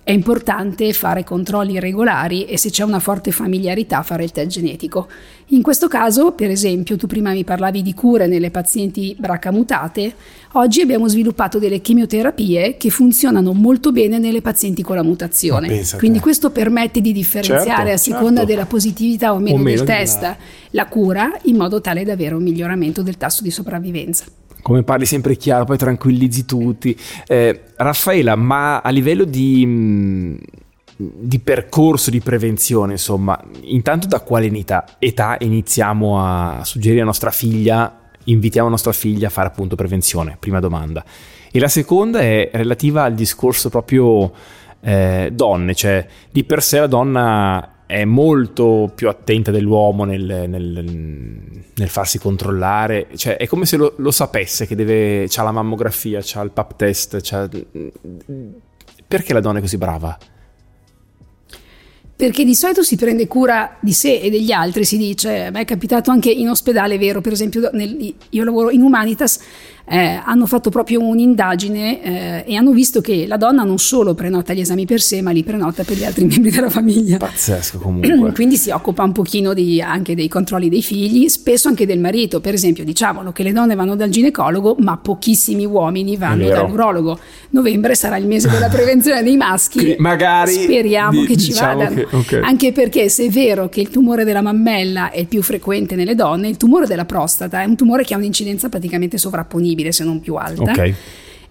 è 0.04 0.12
importante 0.12 0.92
fare 0.92 1.24
controlli 1.24 1.80
regolari 1.80 2.44
e 2.44 2.58
se 2.58 2.68
c'è 2.68 2.84
una 2.84 2.98
forte 3.00 3.32
familiarità 3.32 4.02
fare 4.02 4.22
il 4.22 4.32
test 4.32 4.48
genetico. 4.48 5.08
In 5.48 5.62
questo 5.62 5.88
caso, 5.88 6.32
per 6.32 6.50
esempio, 6.50 6.96
tu 6.96 7.06
prima 7.06 7.32
mi 7.32 7.42
parlavi 7.42 7.80
di 7.80 7.94
cure 7.94 8.26
nelle 8.26 8.50
pazienti 8.50 9.16
BRCA 9.18 9.50
mutate, 9.50 10.14
oggi 10.52 10.82
abbiamo 10.82 11.08
sviluppato 11.08 11.58
delle 11.58 11.80
chemioterapie 11.80 12.76
che 12.76 12.90
funzionano 12.90 13.54
molto 13.54 13.92
bene 13.92 14.18
nelle 14.18 14.42
pazienti 14.42 14.82
con 14.82 14.96
la 14.96 15.02
mutazione. 15.02 15.82
Quindi 15.96 16.20
questo 16.20 16.50
permette 16.50 17.00
di 17.00 17.12
differenziare 17.12 17.64
Certo, 17.64 17.90
a 17.92 17.96
seconda 17.96 18.40
certo. 18.40 18.44
della 18.44 18.66
positività 18.66 19.32
o 19.32 19.38
meno, 19.38 19.56
O 19.56 19.62
meno 19.62 19.76
del 19.78 19.86
test 19.86 20.20
là. 20.20 20.36
la 20.70 20.86
cura 20.86 21.32
in 21.44 21.56
modo 21.56 21.80
tale 21.80 22.04
da 22.04 22.12
avere 22.12 22.34
un 22.34 22.42
miglioramento 22.42 23.02
del 23.02 23.16
tasso 23.16 23.42
di 23.42 23.50
sopravvivenza. 23.50 24.24
Come 24.64 24.82
parli 24.82 25.04
sempre 25.04 25.36
chiaro, 25.36 25.66
poi 25.66 25.76
tranquillizzi 25.76 26.46
tutti. 26.46 26.98
Eh, 27.26 27.64
Raffaela, 27.76 28.34
ma 28.34 28.80
a 28.80 28.88
livello 28.88 29.24
di, 29.24 29.66
mh, 29.66 30.38
di 30.96 31.38
percorso 31.38 32.08
di 32.08 32.20
prevenzione, 32.20 32.92
insomma, 32.92 33.38
intanto 33.64 34.06
da 34.06 34.20
quale 34.20 34.46
età, 34.46 34.86
età 34.98 35.36
iniziamo 35.38 36.18
a 36.18 36.64
suggerire 36.64 37.02
a 37.02 37.04
nostra 37.04 37.30
figlia, 37.30 38.08
invitiamo 38.24 38.70
nostra 38.70 38.92
figlia 38.92 39.26
a 39.26 39.30
fare 39.30 39.48
appunto 39.48 39.76
prevenzione? 39.76 40.38
Prima 40.40 40.60
domanda. 40.60 41.04
E 41.52 41.58
la 41.60 41.68
seconda 41.68 42.20
è 42.20 42.48
relativa 42.54 43.04
al 43.04 43.12
discorso 43.12 43.68
proprio 43.68 44.32
eh, 44.80 45.28
donne, 45.30 45.74
cioè 45.74 46.06
di 46.30 46.42
per 46.44 46.62
sé 46.62 46.78
la 46.78 46.86
donna 46.86 47.73
è 47.86 48.04
molto 48.04 48.90
più 48.94 49.08
attenta 49.08 49.50
dell'uomo 49.50 50.04
nel, 50.04 50.46
nel- 50.48 51.62
nel 51.74 51.88
farsi 51.88 52.18
controllare, 52.18 53.08
cioè 53.16 53.36
è 53.36 53.46
come 53.46 53.66
se 53.66 53.76
lo, 53.76 53.94
lo 53.96 54.10
sapesse 54.10 54.66
che 54.66 54.74
deve, 54.74 55.26
c'ha 55.28 55.42
la 55.42 55.52
mammografia, 55.52 56.20
c'ha 56.22 56.40
il 56.42 56.50
pap 56.50 56.76
test, 56.76 57.18
c'ha... 57.20 57.48
perché 59.06 59.32
la 59.32 59.40
donna 59.40 59.58
è 59.58 59.60
così 59.60 59.76
brava? 59.76 60.16
Perché 62.16 62.44
di 62.44 62.54
solito 62.54 62.84
si 62.84 62.94
prende 62.94 63.26
cura 63.26 63.76
di 63.80 63.92
sé 63.92 64.20
e 64.20 64.30
degli 64.30 64.52
altri, 64.52 64.84
si 64.84 64.96
dice, 64.96 65.46
a 65.46 65.50
me 65.50 65.62
è 65.62 65.64
capitato 65.64 66.12
anche 66.12 66.30
in 66.30 66.48
ospedale, 66.48 66.96
vero, 66.96 67.20
per 67.20 67.32
esempio 67.32 67.68
nel- 67.72 68.14
io 68.30 68.44
lavoro 68.44 68.70
in 68.70 68.82
Humanitas, 68.82 69.40
eh, 69.86 70.20
hanno 70.24 70.46
fatto 70.46 70.70
proprio 70.70 71.00
un'indagine 71.02 72.02
eh, 72.02 72.44
e 72.46 72.56
hanno 72.56 72.72
visto 72.72 73.00
che 73.00 73.26
la 73.26 73.36
donna 73.36 73.62
non 73.64 73.78
solo 73.78 74.14
prenota 74.14 74.52
gli 74.54 74.60
esami 74.60 74.86
per 74.86 75.00
sé, 75.00 75.20
ma 75.22 75.30
li 75.30 75.42
prenota 75.42 75.82
per 75.84 75.96
gli 75.96 76.04
altri 76.04 76.24
membri 76.26 76.50
della 76.50 76.70
famiglia. 76.70 77.16
Pazzesco 77.18 77.78
comunque. 77.80 78.32
Quindi 78.32 78.56
si 78.56 78.70
occupa 78.70 79.02
un 79.02 79.12
pochino 79.12 79.52
di- 79.54 79.80
anche 79.82 80.14
dei 80.14 80.28
controlli 80.28 80.68
dei 80.68 80.82
figli, 80.82 81.28
spesso 81.28 81.68
anche 81.68 81.86
del 81.86 81.98
marito. 81.98 82.40
Per 82.40 82.54
esempio, 82.54 82.84
diciamolo 82.84 83.32
che 83.32 83.42
le 83.42 83.52
donne 83.52 83.74
vanno 83.74 83.94
dal 83.96 84.08
ginecologo, 84.10 84.76
ma 84.80 84.96
pochissimi 84.96 85.64
uomini 85.66 86.16
vanno 86.16 86.44
vero. 86.46 86.62
dall'urologo. 86.62 87.18
Novembre 87.50 87.94
sarà 87.94 88.16
il 88.16 88.26
mese 88.26 88.48
della 88.48 88.68
prevenzione 88.72 89.22
dei 89.22 89.36
maschi. 89.36 89.78
Quindi 89.78 89.96
magari 89.98 90.52
speriamo 90.52 91.20
di- 91.20 91.26
che 91.26 91.36
ci 91.36 91.48
diciamo 91.48 91.78
vadano. 91.82 91.94
che- 91.94 92.16
ok. 92.16 92.40
Anche 92.42 92.72
perché 92.72 93.08
se 93.08 93.24
è 93.26 93.28
vero 93.28 93.68
che 93.68 93.80
il 93.80 93.90
tumore 93.90 94.24
della 94.24 94.42
mammella 94.42 95.10
è 95.10 95.18
il 95.20 95.26
più 95.26 95.42
frequente 95.42 95.94
nelle 95.94 96.14
donne, 96.14 96.48
il 96.48 96.56
tumore 96.56 96.86
della 96.86 97.04
prostata 97.04 97.60
è 97.60 97.64
un 97.64 97.76
tumore 97.76 98.02
che 98.04 98.14
ha 98.14 98.16
un'incidenza 98.16 98.68
praticamente 98.68 99.18
sovrapponibile, 99.18 99.72
se 99.92 100.04
non 100.04 100.20
più 100.20 100.34
alta. 100.34 100.62
Ok. 100.62 100.94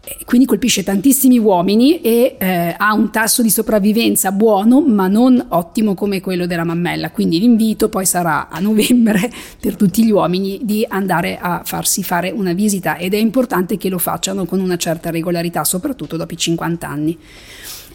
Eh, 0.05 0.17
Quindi 0.25 0.45
colpisce 0.45 0.83
tantissimi 0.83 1.37
uomini 1.37 2.01
e 2.01 2.35
eh, 2.37 2.75
ha 2.77 2.93
un 2.93 3.09
tasso 3.09 3.41
di 3.41 3.49
sopravvivenza 3.49 4.33
buono, 4.33 4.81
ma 4.81 5.07
non 5.07 5.45
ottimo 5.49 5.93
come 5.93 6.19
quello 6.19 6.45
della 6.45 6.65
mammella. 6.65 7.11
Quindi 7.11 7.39
l'invito 7.39 7.87
poi 7.87 8.05
sarà 8.05 8.49
a 8.49 8.59
novembre 8.59 9.31
per 9.61 9.77
tutti 9.77 10.03
gli 10.03 10.11
uomini 10.11 10.59
di 10.63 10.85
andare 10.87 11.37
a 11.37 11.61
farsi 11.63 12.03
fare 12.03 12.31
una 12.31 12.51
visita 12.51 12.97
ed 12.97 13.13
è 13.13 13.17
importante 13.17 13.77
che 13.77 13.87
lo 13.87 13.97
facciano 13.97 14.43
con 14.43 14.59
una 14.59 14.75
certa 14.75 15.09
regolarità, 15.09 15.63
soprattutto 15.63 16.17
dopo 16.17 16.33
i 16.33 16.37
50 16.37 16.87
anni. 16.87 17.17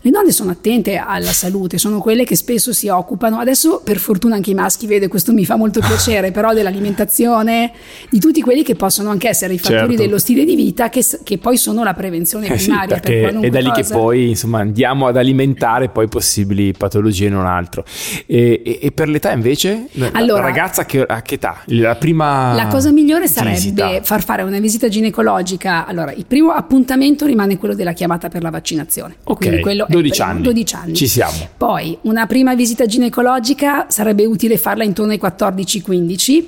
Le 0.00 0.10
donne 0.10 0.30
sono 0.32 0.50
attente 0.50 0.96
alla 0.96 1.32
salute, 1.32 1.78
sono 1.78 2.00
quelle 2.00 2.24
che 2.24 2.36
spesso 2.36 2.72
si 2.72 2.88
occupano, 2.88 3.38
adesso 3.38 3.80
per 3.84 3.98
fortuna 3.98 4.36
anche 4.36 4.50
i 4.50 4.54
maschi, 4.54 4.86
vede, 4.86 5.08
questo 5.08 5.32
mi 5.32 5.44
fa 5.44 5.56
molto 5.56 5.80
piacere, 5.80 6.30
però 6.32 6.52
dell'alimentazione, 6.54 7.72
di 8.10 8.18
tutti 8.18 8.40
quelli 8.40 8.62
che 8.62 8.74
possono 8.74 9.10
anche 9.10 9.28
essere 9.28 9.54
i 9.54 9.58
fattori 9.58 9.76
Certo. 9.78 10.02
dello 10.02 10.18
stile 10.18 10.44
di 10.44 10.54
vita 10.56 10.88
che, 10.88 11.04
che 11.22 11.38
poi 11.38 11.56
sono 11.56 11.82
la 11.84 11.94
prevenzione 11.94 12.46
Eh 12.48 12.58
sì, 12.58 12.66
primaria 12.66 12.88
per 12.94 13.00
perché 13.00 13.20
qualunque 13.20 13.48
è 13.48 13.50
da 13.50 13.60
lì 13.60 13.70
che 13.72 13.82
cosa. 13.82 13.94
poi 13.94 14.28
insomma 14.30 14.60
andiamo 14.60 15.06
ad 15.06 15.16
alimentare 15.16 15.88
poi 15.88 16.08
possibili 16.08 16.72
patologie 16.72 17.26
e 17.26 17.30
non 17.30 17.46
altro. 17.46 17.84
E, 18.26 18.62
e- 18.64 18.78
e 18.82 18.92
per 18.92 19.08
l'età 19.08 19.32
invece? 19.32 19.86
La- 19.92 20.10
Allora- 20.12 20.40
la 20.42 20.46
ragazza 20.48 20.84
che, 20.84 21.02
a 21.02 21.22
che 21.22 21.34
età? 21.34 21.58
La 21.66 21.94
prima 21.96 22.54
La 22.54 22.66
cosa 22.66 22.90
migliore 22.90 23.28
sarebbe 23.28 23.54
visita. 23.56 24.00
far 24.02 24.22
fare 24.24 24.42
una 24.42 24.58
visita 24.58 24.88
ginecologica. 24.88 25.86
Allora, 25.86 26.12
il 26.12 26.26
primo 26.26 26.50
appuntamento 26.52 27.26
rimane 27.26 27.56
quello 27.58 27.74
della 27.74 27.92
chiamata 27.92 28.28
per 28.28 28.42
la 28.42 28.50
vaccinazione. 28.50 29.16
Ok, 29.24 29.36
Quindi 29.38 29.60
quello 29.60 29.86
12 29.88 30.10
primo, 30.14 30.30
anni. 30.30 30.42
12 30.42 30.74
anni. 30.74 30.94
Ci 30.94 31.06
siamo. 31.08 31.48
Poi 31.56 31.98
una 32.02 32.26
prima 32.26 32.54
visita 32.54 32.86
ginecologica 32.86 33.86
sarebbe 33.88 34.24
utile 34.26 34.56
farla 34.56 34.84
intorno 34.84 35.12
ai 35.12 35.18
14-15. 35.18 36.44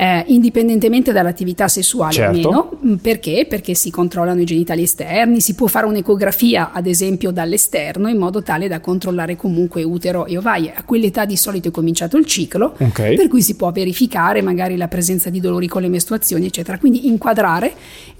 eh, 0.00 0.22
indipendentemente 0.28 1.10
dall'attività 1.10 1.66
sessuale 1.66 2.12
Certo. 2.12 2.30
o 2.48 2.50
meno, 2.50 2.78
Mm, 2.86 2.94
perché? 3.02 3.46
Perché 3.48 3.74
si 3.74 3.90
controllano 3.90 4.40
i 4.40 4.44
genitali 4.44 4.82
esterni, 4.84 5.40
si 5.40 5.56
può 5.56 5.66
fare 5.66 5.86
un'ecografia 5.86 6.70
ad 6.72 6.86
esempio 6.86 7.32
dall'esterno 7.32 8.06
in 8.08 8.16
modo 8.16 8.40
tale 8.40 8.68
da 8.68 8.78
controllare 8.78 9.34
comunque 9.34 9.82
utero 9.82 10.26
e 10.26 10.38
ovaie. 10.38 10.72
A 10.72 10.84
quell'età 10.84 11.24
di 11.24 11.36
solito 11.36 11.66
è 11.66 11.70
cominciato 11.72 12.16
il 12.16 12.26
ciclo, 12.26 12.76
Ok. 12.78 13.14
per 13.14 13.26
cui 13.26 13.42
si 13.42 13.56
può 13.56 13.72
verificare 13.72 14.40
magari 14.40 14.76
la 14.76 14.86
presenza 14.86 15.30
di 15.30 15.40
dolori 15.40 15.66
con 15.66 15.82
le 15.82 15.88
mestruazioni, 15.88 16.46
eccetera. 16.46 16.78
Quindi 16.78 17.08
inquadrare. 17.08 17.72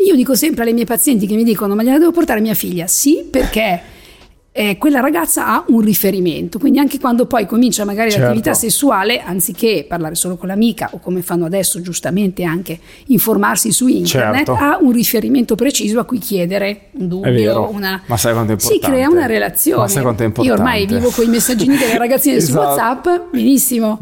Io 0.04 0.16
dico 0.16 0.34
sempre 0.34 0.64
alle 0.64 0.72
mie 0.72 0.84
pazienti 0.84 1.28
che 1.28 1.36
mi 1.36 1.44
dicono: 1.44 1.76
Ma 1.76 1.84
gliela 1.84 1.98
devo 1.98 2.10
portare 2.10 2.40
mia 2.40 2.54
figlia? 2.54 2.88
Sì, 2.88 3.24
perché 3.30 3.80
eh, 4.58 4.76
quella 4.76 4.98
ragazza 4.98 5.46
ha 5.46 5.64
un 5.68 5.80
riferimento, 5.82 6.58
quindi 6.58 6.80
anche 6.80 6.98
quando 6.98 7.26
poi 7.26 7.46
comincia 7.46 7.84
magari 7.84 8.10
certo. 8.10 8.24
l'attività 8.24 8.54
sessuale, 8.54 9.20
anziché 9.20 9.86
parlare 9.88 10.16
solo 10.16 10.36
con 10.36 10.48
l'amica 10.48 10.88
o 10.94 10.98
come 10.98 11.22
fanno 11.22 11.44
adesso 11.44 11.80
giustamente 11.80 12.42
anche 12.42 12.76
informarsi 13.06 13.70
su 13.70 13.86
internet, 13.86 14.46
certo. 14.46 14.54
ha 14.54 14.78
un 14.80 14.90
riferimento 14.90 15.54
preciso 15.54 16.00
a 16.00 16.04
cui 16.04 16.18
chiedere 16.18 16.88
un 16.94 17.06
dubbio, 17.06 17.70
una... 17.72 18.02
Ma 18.06 18.16
sai 18.16 18.32
quanto 18.32 18.50
è 18.50 18.54
importante? 18.54 18.84
Si 18.84 18.90
crea 18.90 19.08
una 19.08 19.26
relazione. 19.26 19.82
Ma 19.82 19.86
sai 19.86 20.02
quanto 20.02 20.22
è 20.24 20.26
importante? 20.26 20.60
Io 20.60 20.66
ormai 20.66 20.86
vivo 20.86 21.10
con 21.10 21.24
i 21.24 21.28
messaggini 21.28 21.76
delle 21.76 21.96
ragazzine 21.96 22.34
esatto. 22.38 22.50
su 22.50 22.58
WhatsApp, 22.58 23.06
benissimo. 23.30 24.00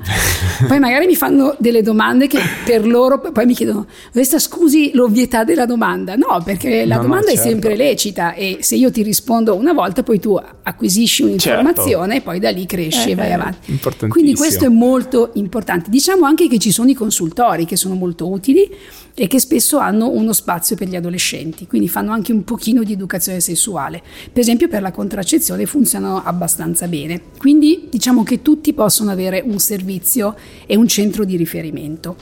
Poi 0.67 0.79
magari 0.79 1.05
mi 1.05 1.17
fanno 1.17 1.55
delle 1.59 1.83
domande 1.83 2.29
che 2.29 2.39
per 2.65 2.87
loro 2.87 3.21
poi 3.21 3.45
mi 3.45 3.53
chiedono, 3.53 3.85
questa 4.11 4.39
scusi 4.39 4.93
l'ovvietà 4.95 5.45
della 5.45 5.67
domanda? 5.67 6.15
No, 6.17 6.41
perché 6.43 6.87
la 6.87 6.97
no, 6.97 7.03
domanda 7.03 7.27
no, 7.27 7.33
certo. 7.35 7.47
è 7.47 7.51
sempre 7.51 7.77
lecita 7.77 8.33
e 8.33 8.61
se 8.63 8.77
io 8.77 8.91
ti 8.91 9.03
rispondo 9.03 9.55
una 9.55 9.75
volta 9.75 10.03
poi 10.03 10.19
tu 10.19 10.41
acquisisci 10.63 11.23
un'informazione 11.23 12.15
certo. 12.15 12.15
e 12.15 12.21
poi 12.21 12.41
da 12.41 12.51
lì 12.51 12.67
cresci 12.67 13.09
eh, 13.09 13.13
e 13.13 13.15
vai 13.15 13.33
avanti. 13.33 13.79
Quindi 14.09 14.35
questo 14.35 14.65
è 14.65 14.69
molto 14.69 15.31
importante. 15.35 15.91
Diciamo 15.91 16.25
anche 16.25 16.49
che 16.49 16.59
ci 16.59 16.71
sono 16.71 16.91
i 16.91 16.95
consultori 16.95 17.65
che 17.65 17.77
sono 17.77 17.95
molto 17.95 18.29
utili 18.29 18.69
e 19.15 19.27
che 19.29 19.41
spesso 19.41 19.79
hanno 19.79 20.11
uno 20.11 20.33
spazio 20.33 20.77
per 20.77 20.89
gli 20.89 20.97
adolescenti, 20.97 21.67
quindi 21.67 21.89
fanno 21.89 22.13
anche 22.13 22.33
un 22.33 22.45
pochino 22.45 22.83
di 22.83 22.93
educazione 22.93 23.41
sessuale. 23.41 24.03
Per 24.33 24.43
esempio 24.43 24.69
per 24.69 24.83
la 24.83 24.91
contraccezione 24.91 25.67
funzionano 25.67 26.23
abbastanza 26.23 26.87
bene. 26.87 27.21
Quindi 27.39 27.87
diciamo 27.91 28.23
che 28.23 28.43
tutti 28.43 28.73
possono 28.75 29.11
avere 29.11 29.43
un 29.45 29.59
servizio 29.59 30.37
e 30.67 30.77
un 30.77 30.87
centro 30.87 31.25
di 31.25 31.37
riferimento. 31.37 32.17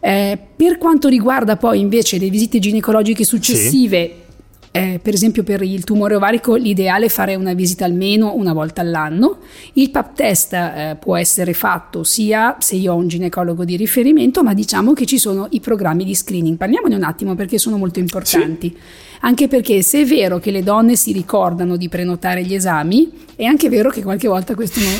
Eh, 0.00 0.38
per 0.56 0.78
quanto 0.78 1.08
riguarda 1.08 1.56
poi 1.56 1.80
invece 1.80 2.18
le 2.18 2.28
visite 2.28 2.58
ginecologiche 2.58 3.24
successive, 3.24 4.06
sì 4.06 4.24
eh, 4.76 4.98
per 5.00 5.14
esempio 5.14 5.42
per 5.42 5.62
il 5.62 5.84
tumore 5.84 6.14
ovarico 6.14 6.54
l'ideale 6.54 7.06
è 7.06 7.08
fare 7.08 7.34
una 7.34 7.54
visita 7.54 7.84
almeno 7.84 8.34
una 8.34 8.52
volta 8.52 8.80
all'anno. 8.80 9.38
Il 9.74 9.90
PAP 9.90 10.14
test 10.14 10.52
eh, 10.52 10.96
può 11.00 11.16
essere 11.16 11.52
fatto 11.52 12.04
sia 12.04 12.56
se 12.58 12.76
io 12.76 12.92
ho 12.92 12.96
un 12.96 13.08
ginecologo 13.08 13.64
di 13.64 13.76
riferimento, 13.76 14.42
ma 14.42 14.54
diciamo 14.54 14.92
che 14.92 15.06
ci 15.06 15.18
sono 15.18 15.46
i 15.50 15.60
programmi 15.60 16.04
di 16.04 16.14
screening. 16.14 16.56
Parliamone 16.56 16.94
un 16.94 17.04
attimo 17.04 17.34
perché 17.34 17.58
sono 17.58 17.76
molto 17.76 17.98
importanti. 17.98 18.68
Sì. 18.68 19.04
Anche 19.20 19.48
perché 19.48 19.82
se 19.82 20.02
è 20.02 20.04
vero 20.04 20.38
che 20.38 20.50
le 20.50 20.62
donne 20.62 20.94
si 20.94 21.12
ricordano 21.12 21.76
di 21.76 21.88
prenotare 21.88 22.44
gli 22.44 22.54
esami, 22.54 23.10
è 23.34 23.44
anche 23.44 23.68
vero 23.68 23.90
che 23.90 24.02
qualche 24.02 24.28
volta 24.28 24.54
questo 24.54 24.80
non 24.80 24.92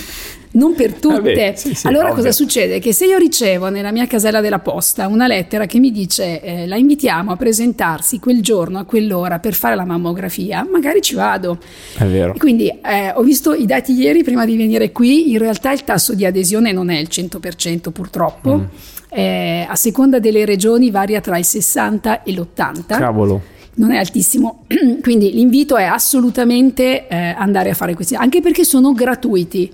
non 0.57 0.75
per 0.75 0.95
tutte. 0.95 1.15
Vabbè, 1.15 1.53
sì, 1.57 1.75
sì, 1.75 1.87
allora 1.87 2.11
ovvio. 2.11 2.17
cosa 2.17 2.33
succede? 2.33 2.79
Che 2.79 2.93
se 2.93 3.07
io 3.07 3.19
ricevo 3.19 3.69
nella 3.69 3.93
mia 3.93 4.07
casella 4.07 4.41
della 4.41 4.59
posta 4.59 5.07
una 5.07 5.27
lettera 5.27 5.67
che 5.67 5.79
mi 5.79 5.93
dice 5.93 6.41
eh, 6.41 6.67
la 6.67 6.77
invitiamo 6.77 7.33
a 7.33 7.37
presentarsi 7.37 8.19
quel 8.19 8.43
giorno 8.43 8.79
a 8.79 8.85
quell'ora 8.85 9.39
per 9.39 9.55
fare 9.55 9.75
la 9.75 9.85
mammografia, 9.85 10.67
magari 10.71 11.01
ci 11.01 11.15
vado. 11.15 11.59
È 11.97 12.05
vero. 12.05 12.35
Quindi 12.37 12.69
eh, 12.69 13.13
ho 13.15 13.23
visto 13.23 13.55
i 13.55 13.67
dati 13.67 13.93
ieri 13.93 14.23
prima 14.23 14.45
di 14.45 14.57
venire 14.57 14.93
qui, 14.93 15.31
in 15.31 15.39
realtà 15.39 15.73
il 15.73 15.85
tasso 15.85 16.15
di 16.15 16.25
adesione 16.25 16.73
non 16.73 16.91
è 16.91 16.99
il 16.99 17.09
100% 17.11 17.91
purtroppo. 17.91 18.59
Mm. 18.59 18.65
Eh, 19.09 19.67
a 19.69 19.77
seconda 19.77 20.19
delle 20.19 20.45
regioni 20.45 20.91
varia 20.91 21.21
tra 21.21 21.39
il 21.39 21.45
60 21.45 22.23
e 22.23 22.33
l'80. 22.33 22.87
Cavolo 22.87 23.55
non 23.77 23.93
è 23.93 23.99
altissimo, 23.99 24.65
quindi 25.03 25.33
l'invito 25.33 25.77
è 25.77 25.85
assolutamente 25.85 27.09
eh, 27.09 27.35
andare 27.37 27.71
a 27.71 27.75
fare 27.75 27.95
questi, 27.95 28.15
anche 28.15 28.41
perché 28.41 28.65
sono 28.65 28.93
gratuiti. 28.93 29.71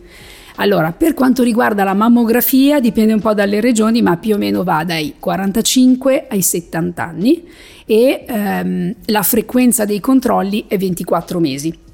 Allora, 0.56 0.92
per 0.92 1.14
quanto 1.14 1.42
riguarda 1.42 1.84
la 1.84 1.94
mammografia, 1.94 2.80
dipende 2.80 3.12
un 3.12 3.20
po' 3.20 3.34
dalle 3.34 3.60
regioni, 3.60 4.02
ma 4.02 4.16
più 4.16 4.34
o 4.34 4.38
meno 4.38 4.62
va 4.62 4.84
dai 4.84 5.14
45 5.18 6.26
ai 6.28 6.42
70 6.42 7.02
anni 7.04 7.48
e 7.86 8.24
ehm, 8.26 8.94
la 9.06 9.22
frequenza 9.22 9.84
dei 9.84 10.00
controlli 10.00 10.64
è 10.68 10.76
24 10.76 11.38
mesi. 11.40 11.90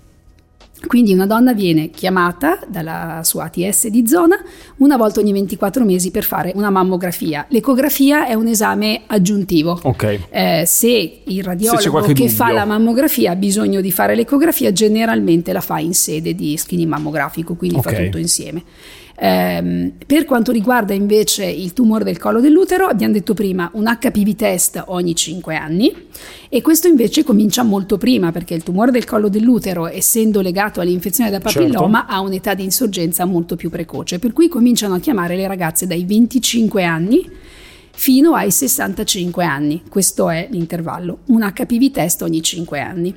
Quindi 0.86 1.12
una 1.12 1.26
donna 1.26 1.52
viene 1.52 1.90
chiamata 1.90 2.60
dalla 2.68 3.20
sua 3.24 3.44
ATS 3.44 3.88
di 3.88 4.06
zona 4.06 4.36
una 4.76 4.96
volta 4.96 5.20
ogni 5.20 5.32
24 5.32 5.84
mesi 5.84 6.10
per 6.10 6.24
fare 6.24 6.52
una 6.54 6.70
mammografia. 6.70 7.46
L'ecografia 7.48 8.26
è 8.26 8.34
un 8.34 8.46
esame 8.46 9.02
aggiuntivo. 9.06 9.78
Okay. 9.82 10.20
Eh, 10.30 10.64
se 10.66 11.20
il 11.24 11.42
radiologo 11.42 12.02
se 12.04 12.12
che 12.12 12.28
fa 12.28 12.52
la 12.52 12.64
mammografia 12.64 13.32
ha 13.32 13.36
bisogno 13.36 13.80
di 13.80 13.90
fare 13.90 14.14
l'ecografia, 14.14 14.72
generalmente 14.72 15.52
la 15.52 15.60
fa 15.60 15.78
in 15.78 15.94
sede 15.94 16.34
di 16.34 16.56
screening 16.56 16.90
mammografico, 16.90 17.54
quindi 17.54 17.78
okay. 17.78 17.94
fa 17.94 18.02
tutto 18.04 18.18
insieme. 18.18 18.62
Eh, 19.20 19.92
per 20.06 20.24
quanto 20.24 20.52
riguarda 20.52 20.94
invece 20.94 21.44
il 21.44 21.72
tumore 21.72 22.04
del 22.04 22.18
collo 22.18 22.40
dell'utero, 22.40 22.86
abbiamo 22.86 23.12
detto 23.12 23.34
prima 23.34 23.68
un 23.74 23.84
HPV 23.84 24.34
test 24.36 24.82
ogni 24.86 25.14
5 25.16 25.56
anni 25.56 25.92
e 26.48 26.62
questo 26.62 26.86
invece 26.86 27.24
comincia 27.24 27.64
molto 27.64 27.98
prima 27.98 28.30
perché 28.30 28.54
il 28.54 28.62
tumore 28.62 28.92
del 28.92 29.04
collo 29.04 29.28
dell'utero, 29.28 29.88
essendo 29.88 30.40
legato 30.40 30.80
all'infezione 30.80 31.30
da 31.30 31.40
papilloma, 31.40 31.98
certo. 31.98 32.14
ha 32.14 32.20
un'età 32.20 32.54
di 32.54 32.62
insorgenza 32.62 33.24
molto 33.24 33.56
più 33.56 33.70
precoce, 33.70 34.20
per 34.20 34.32
cui 34.32 34.48
cominciano 34.48 34.94
a 34.94 35.00
chiamare 35.00 35.34
le 35.34 35.48
ragazze 35.48 35.86
dai 35.86 36.04
25 36.04 36.84
anni 36.84 37.28
fino 37.98 38.34
ai 38.34 38.52
65 38.52 39.44
anni. 39.44 39.82
Questo 39.88 40.30
è 40.30 40.46
l'intervallo, 40.52 41.18
un 41.26 41.40
HPV 41.40 41.90
test 41.90 42.22
ogni 42.22 42.40
5 42.40 42.80
anni. 42.80 43.12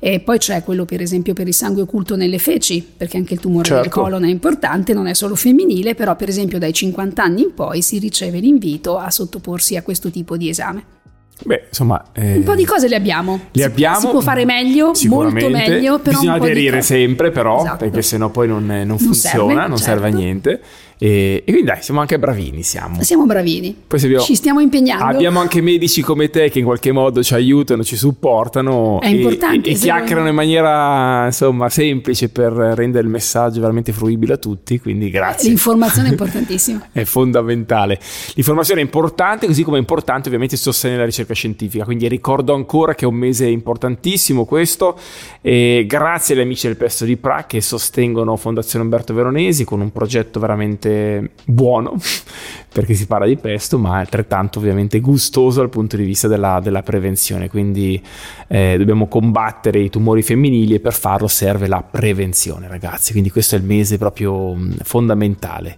E 0.00 0.18
poi 0.18 0.38
c'è 0.38 0.64
quello 0.64 0.84
per 0.84 1.00
esempio 1.00 1.32
per 1.32 1.46
il 1.46 1.54
sangue 1.54 1.82
occulto 1.82 2.16
nelle 2.16 2.38
feci, 2.38 2.84
perché 2.96 3.18
anche 3.18 3.34
il 3.34 3.40
tumore 3.40 3.66
certo. 3.66 3.82
del 3.82 3.92
colon 3.92 4.24
è 4.24 4.28
importante, 4.28 4.94
non 4.94 5.06
è 5.06 5.14
solo 5.14 5.36
femminile, 5.36 5.94
però 5.94 6.16
per 6.16 6.28
esempio 6.28 6.58
dai 6.58 6.72
50 6.72 7.22
anni 7.22 7.42
in 7.42 7.54
poi 7.54 7.82
si 7.82 7.98
riceve 7.98 8.40
l'invito 8.40 8.98
a 8.98 9.10
sottoporsi 9.12 9.76
a 9.76 9.82
questo 9.82 10.10
tipo 10.10 10.36
di 10.36 10.48
esame. 10.48 10.98
Beh, 11.42 11.66
insomma, 11.68 12.04
eh, 12.12 12.36
un 12.36 12.42
po' 12.42 12.54
di 12.54 12.64
cose 12.64 12.88
le 12.88 12.96
abbiamo. 12.96 13.40
Le 13.52 13.60
si 13.60 13.62
abbiamo. 13.62 14.00
Si 14.00 14.08
può 14.08 14.20
fare 14.20 14.44
meglio, 14.44 14.92
molto 15.06 15.48
meglio. 15.48 15.98
Però 16.00 16.18
Bisogna 16.18 16.34
aderire 16.34 16.82
sempre, 16.82 17.30
però, 17.30 17.60
esatto. 17.60 17.76
perché 17.76 18.02
sennò 18.02 18.28
poi 18.28 18.48
non, 18.48 18.66
non, 18.66 18.86
non 18.86 18.98
funziona, 18.98 19.36
serve, 19.36 19.54
non 19.54 19.76
certo. 19.76 19.82
serve 19.82 20.08
a 20.08 20.10
niente. 20.10 20.60
E, 21.02 21.42
e, 21.46 21.50
quindi 21.50 21.62
dai, 21.62 21.80
siamo 21.80 22.00
anche 22.00 22.18
bravini, 22.18 22.62
siamo. 22.62 23.02
Siamo 23.02 23.24
bravini. 23.24 23.74
Abbiamo, 23.88 24.22
ci 24.22 24.34
stiamo 24.34 24.60
impegnando. 24.60 25.02
Abbiamo 25.02 25.40
anche 25.40 25.62
medici 25.62 26.02
come 26.02 26.28
te 26.28 26.50
che 26.50 26.58
in 26.58 26.66
qualche 26.66 26.92
modo 26.92 27.22
ci 27.22 27.32
aiutano, 27.32 27.82
ci 27.82 27.96
supportano. 27.96 29.00
È 29.00 29.06
e, 29.06 29.12
importante. 29.12 29.70
E, 29.70 29.72
e 29.72 29.76
chiacchierano 29.76 30.28
in 30.28 30.34
maniera, 30.34 31.24
insomma, 31.24 31.70
semplice 31.70 32.28
per 32.28 32.52
rendere 32.52 33.04
il 33.04 33.10
messaggio 33.10 33.60
veramente 33.60 33.92
fruibile 33.92 34.34
a 34.34 34.36
tutti, 34.36 34.78
quindi 34.78 35.08
grazie. 35.08 35.48
L'informazione 35.48 36.08
è 36.08 36.10
importantissima. 36.12 36.88
è 36.92 37.04
fondamentale. 37.04 37.98
L'informazione 38.34 38.82
è 38.82 38.84
importante, 38.84 39.46
così 39.46 39.62
come 39.62 39.78
è 39.78 39.80
importante 39.80 40.26
ovviamente 40.26 40.58
sostenere 40.58 41.00
la 41.00 41.06
ricerca 41.06 41.32
scientifica, 41.32 41.84
quindi 41.84 42.08
ricordo 42.08 42.52
ancora 42.52 42.94
che 42.94 43.06
è 43.06 43.08
un 43.08 43.14
mese 43.14 43.46
importantissimo 43.46 44.44
questo. 44.44 44.98
E 45.40 45.86
grazie 45.88 46.34
agli 46.34 46.42
amici 46.42 46.66
del 46.66 46.76
Pesto 46.76 47.06
di 47.06 47.16
Pra 47.16 47.46
che 47.46 47.62
sostengono 47.62 48.36
Fondazione 48.36 48.84
Umberto 48.84 49.14
Veronesi 49.14 49.64
con 49.64 49.80
un 49.80 49.90
progetto 49.90 50.38
veramente 50.38 50.88
ovviamente 50.90 51.30
buono 51.44 51.96
perché 52.72 52.94
si 52.94 53.06
parla 53.06 53.26
di 53.26 53.36
pesto, 53.36 53.78
ma 53.78 53.98
altrettanto 53.98 54.58
ovviamente 54.58 55.00
gustoso 55.00 55.60
dal 55.60 55.70
punto 55.70 55.96
di 55.96 56.04
vista 56.04 56.28
della, 56.28 56.60
della 56.60 56.82
prevenzione. 56.82 57.48
Quindi 57.48 58.00
eh, 58.48 58.76
dobbiamo 58.78 59.08
combattere 59.08 59.80
i 59.80 59.90
tumori 59.90 60.22
femminili 60.22 60.74
e 60.74 60.80
per 60.80 60.92
farlo 60.92 61.26
serve 61.26 61.66
la 61.66 61.82
prevenzione, 61.82 62.68
ragazzi. 62.68 63.12
Quindi 63.12 63.30
questo 63.30 63.56
è 63.56 63.58
il 63.58 63.64
mese 63.64 63.98
proprio 63.98 64.56
fondamentale. 64.82 65.76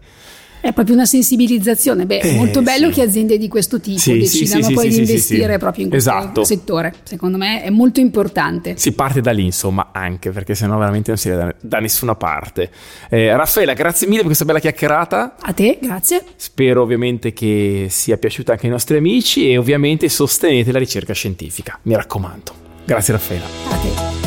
È 0.62 0.72
proprio 0.72 0.94
una 0.94 1.07
sensibilizzazione. 1.07 2.07
Beh, 2.07 2.20
è 2.20 2.27
eh, 2.29 2.37
molto 2.37 2.62
bello 2.62 2.87
sì. 2.87 2.94
che 2.94 3.03
aziende 3.03 3.37
di 3.37 3.48
questo 3.48 3.81
tipo 3.81 3.98
sì, 3.98 4.16
decidano 4.16 4.62
sì, 4.62 4.72
poi 4.75 4.88
di 4.88 4.98
investire 4.98 5.59
proprio 5.59 5.83
in 5.83 5.90
questo 5.90 6.11
esatto. 6.11 6.44
settore. 6.44 6.94
Secondo 7.03 7.37
me 7.37 7.64
è 7.64 7.70
molto 7.70 7.98
importante. 7.98 8.75
Si 8.77 8.92
parte 8.92 9.20
da 9.20 9.33
lì, 9.33 9.44
insomma, 9.44 9.88
anche 9.90 10.31
perché 10.31 10.55
sennò 10.55 10.79
veramente 10.79 11.11
non 11.11 11.18
si 11.18 11.31
vede 11.31 11.42
da, 11.42 11.55
da 11.61 11.79
nessuna 11.81 12.14
parte. 12.14 12.70
Eh, 13.11 13.35
Raffaella, 13.35 13.72
grazie 13.72 14.07
mille 14.07 14.18
per 14.18 14.27
questa 14.27 14.44
bella 14.44 14.61
chiacchierata. 14.61 15.35
A 15.40 15.53
te, 15.53 15.79
grazie. 15.83 16.22
Spero 16.37 16.83
ovviamente 16.83 17.33
che 17.33 17.88
sia 17.90 18.16
piaciuta 18.16 18.53
anche 18.53 18.66
ai 18.66 18.72
nostri 18.72 18.96
amici 18.96 19.51
e 19.51 19.59
ovviamente 19.59 20.09
sostenete 20.09 20.70
la 20.70 20.79
ricerca 20.79 21.12
scientifica. 21.12 21.77
Mi 21.83 21.96
raccomando. 21.96 22.55
Grazie 22.85 23.14
Raffaella. 23.14 23.46
A 23.68 23.77
te. 23.79 24.22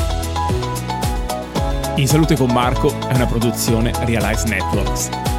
In 2.01 2.07
Salute 2.09 2.35
con 2.35 2.51
Marco 2.51 2.93
è 3.07 3.13
una 3.13 3.25
produzione 3.25 3.93
Realize 4.03 4.45
Networks. 4.49 5.34